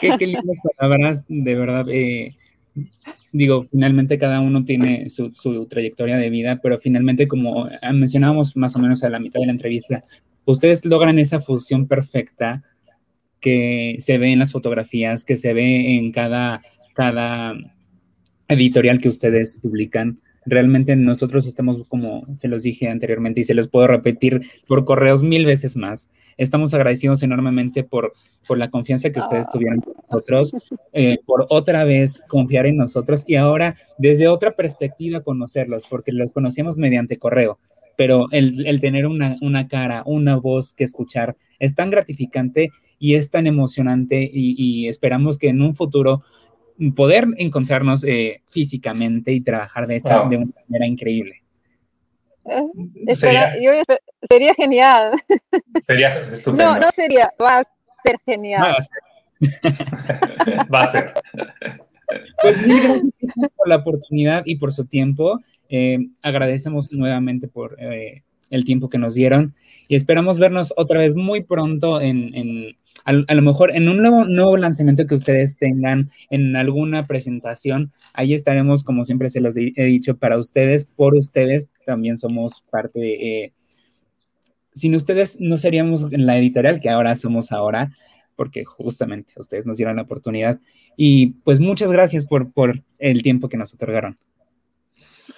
Qué, 0.00 0.16
qué 0.18 0.26
lindas 0.26 0.56
palabras, 0.76 1.24
de 1.28 1.54
verdad. 1.54 1.86
Eh, 1.88 2.36
digo, 3.32 3.62
finalmente 3.62 4.18
cada 4.18 4.40
uno 4.40 4.64
tiene 4.64 5.10
su, 5.10 5.32
su, 5.32 5.66
trayectoria 5.66 6.16
de 6.16 6.30
vida, 6.30 6.60
pero 6.60 6.78
finalmente, 6.78 7.28
como 7.28 7.68
mencionábamos 7.92 8.56
más 8.56 8.74
o 8.76 8.78
menos 8.80 9.04
a 9.04 9.10
la 9.10 9.20
mitad 9.20 9.40
de 9.40 9.46
la 9.46 9.52
entrevista, 9.52 10.04
ustedes 10.44 10.84
logran 10.84 11.18
esa 11.18 11.40
fusión 11.40 11.86
perfecta 11.86 12.64
que 13.40 13.96
se 14.00 14.18
ve 14.18 14.32
en 14.32 14.38
las 14.38 14.52
fotografías, 14.52 15.24
que 15.24 15.36
se 15.36 15.54
ve 15.54 15.96
en 15.96 16.12
cada 16.12 16.60
cada 16.94 17.54
editorial 18.48 19.00
que 19.00 19.08
ustedes 19.08 19.58
publican. 19.58 20.20
Realmente 20.46 20.96
nosotros 20.96 21.46
estamos, 21.46 21.86
como 21.88 22.26
se 22.36 22.48
los 22.48 22.62
dije 22.62 22.88
anteriormente 22.88 23.40
y 23.40 23.44
se 23.44 23.54
los 23.54 23.68
puedo 23.68 23.86
repetir 23.86 24.40
por 24.66 24.84
correos 24.84 25.22
mil 25.22 25.44
veces 25.44 25.76
más, 25.76 26.08
estamos 26.36 26.72
agradecidos 26.72 27.22
enormemente 27.22 27.84
por, 27.84 28.14
por 28.46 28.56
la 28.56 28.70
confianza 28.70 29.10
que 29.10 29.20
ustedes 29.20 29.46
tuvieron 29.50 29.80
con 29.80 29.94
nosotros, 30.10 30.54
eh, 30.94 31.18
por 31.26 31.46
otra 31.50 31.84
vez 31.84 32.22
confiar 32.26 32.66
en 32.66 32.78
nosotros 32.78 33.24
y 33.26 33.36
ahora 33.36 33.76
desde 33.98 34.28
otra 34.28 34.56
perspectiva 34.56 35.20
conocerlos, 35.20 35.84
porque 35.86 36.12
los 36.12 36.32
conocíamos 36.32 36.78
mediante 36.78 37.18
correo, 37.18 37.58
pero 37.96 38.28
el, 38.30 38.80
tener 38.80 39.06
una, 39.06 39.36
una, 39.42 39.68
cara, 39.68 40.02
una 40.06 40.36
voz 40.36 40.72
que 40.72 40.84
escuchar 40.84 41.36
es 41.58 41.74
tan 41.74 41.90
gratificante 41.90 42.70
y 42.98 43.14
es 43.14 43.28
tan 43.28 43.46
emocionante 43.46 44.22
y, 44.22 44.54
y 44.56 44.88
esperamos 44.88 45.36
que 45.36 45.50
en 45.50 45.60
un 45.60 45.74
futuro 45.74 46.22
poder 46.94 47.26
encontrarnos 47.36 48.04
eh, 48.04 48.42
físicamente 48.46 49.32
y 49.32 49.40
trabajar 49.42 49.86
de 49.86 49.96
esta 49.96 50.26
de 50.28 50.38
una 50.38 50.52
manera 50.68 50.86
increíble. 50.86 51.42
Eh, 52.46 53.14
sería, 53.14 54.54
genial. 54.54 55.12
Sería 55.86 56.20
estupendo. 56.20 56.74
No, 56.74 56.80
no 56.80 56.90
sería, 56.90 57.30
va 57.40 57.58
a 57.60 57.64
ser 58.02 58.16
genial. 58.24 58.62
Va 58.62 58.70
a 58.70 58.80
ser. 58.80 60.66
va 60.74 60.82
a 60.82 60.92
ser. 60.92 61.12
Pues 62.42 62.66
mil 62.66 63.12
gracias 63.20 63.52
por 63.54 63.68
la 63.68 63.76
oportunidad 63.76 64.42
y 64.46 64.56
por 64.56 64.72
su 64.72 64.86
tiempo. 64.86 65.40
Eh, 65.68 66.08
agradecemos 66.22 66.90
nuevamente 66.92 67.46
por 67.46 67.76
el 67.78 68.64
tiempo 68.64 68.88
que 68.88 68.98
nos 68.98 69.14
dieron 69.14 69.54
y 69.86 69.94
esperamos 69.94 70.38
vernos 70.38 70.74
otra 70.76 70.98
vez 70.98 71.14
muy 71.14 71.42
pronto 71.42 72.00
en, 72.00 72.34
en 72.34 72.76
a, 73.04 73.12
lo 73.12 73.42
mejor 73.42 73.74
en 73.74 73.88
un 73.88 73.98
nuevo, 73.98 74.24
nuevo 74.24 74.56
lanzamiento 74.56 75.06
que 75.06 75.14
ustedes 75.14 75.56
tengan, 75.56 76.10
en 76.30 76.54
alguna 76.56 77.06
presentación, 77.06 77.92
ahí 78.12 78.34
estaremos, 78.34 78.84
como 78.84 79.04
siempre 79.04 79.28
se 79.30 79.40
los 79.40 79.56
he, 79.56 79.72
dicho, 79.74 80.16
para 80.16 80.38
ustedes, 80.38 80.84
por 80.84 81.14
ustedes, 81.14 81.68
también 81.86 82.16
somos 82.16 82.62
parte 82.70 83.00
de... 83.00 83.12
Eh, 83.14 83.52
sin 84.72 84.94
ustedes 84.94 85.38
no 85.40 85.56
seríamos 85.56 86.06
en 86.12 86.26
la 86.26 86.38
editorial 86.38 86.80
que 86.80 86.90
ahora 86.90 87.16
somos 87.16 87.52
ahora, 87.52 87.90
porque 88.36 88.64
justamente 88.64 89.34
ustedes 89.36 89.66
nos 89.66 89.76
dieron 89.76 89.96
la 89.96 90.02
oportunidad. 90.02 90.60
Y 90.96 91.32
pues 91.44 91.60
muchas 91.60 91.90
gracias 91.90 92.24
por, 92.24 92.52
por 92.52 92.82
el 92.98 93.22
tiempo 93.22 93.48
que 93.48 93.56
nos 93.56 93.74
otorgaron. 93.74 94.18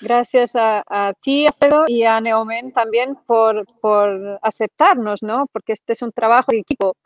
Gracias 0.01 0.53
a, 0.55 1.13
ti, 1.23 1.47
Alfredo, 1.47 1.85
y 1.87 2.05
a 2.05 2.21
Neomen 2.21 2.73
también 2.73 3.17
por, 3.27 3.67
por 3.81 4.39
aceptarnos, 4.43 5.23
¿no? 5.23 5.47
Porque 5.53 5.73
este 5.73 5.93
es 5.93 6.03
un 6.03 6.13
trabajo 6.13 6.51
de 6.51 6.59
equipo. 6.59 6.97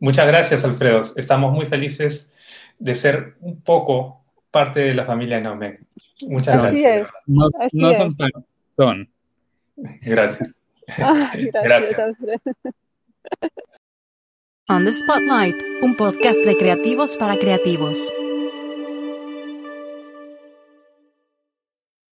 Muchas 0.00 0.26
gracias, 0.26 0.64
Alfredo. 0.64 1.02
Estamos 1.16 1.52
muy 1.52 1.66
felices 1.66 2.32
de 2.78 2.94
ser 2.94 3.36
un 3.40 3.60
poco 3.62 4.24
parte 4.50 4.80
de 4.80 4.94
la 4.94 5.04
familia 5.04 5.40
Neomen. 5.40 5.78
Muchas 6.28 6.56
gracias. 6.56 7.08
No, 7.26 7.48
son 7.92 8.14
son. 8.76 9.08
Gracias. 10.02 10.58
gracias. 10.86 11.52
gracias. 11.52 11.98
On 14.68 14.84
the 14.84 14.92
Spotlight, 14.92 15.54
un 15.82 15.96
podcast 15.96 16.38
de 16.44 16.56
creativos 16.56 17.16
para 17.16 17.38
creativos. 17.38 18.12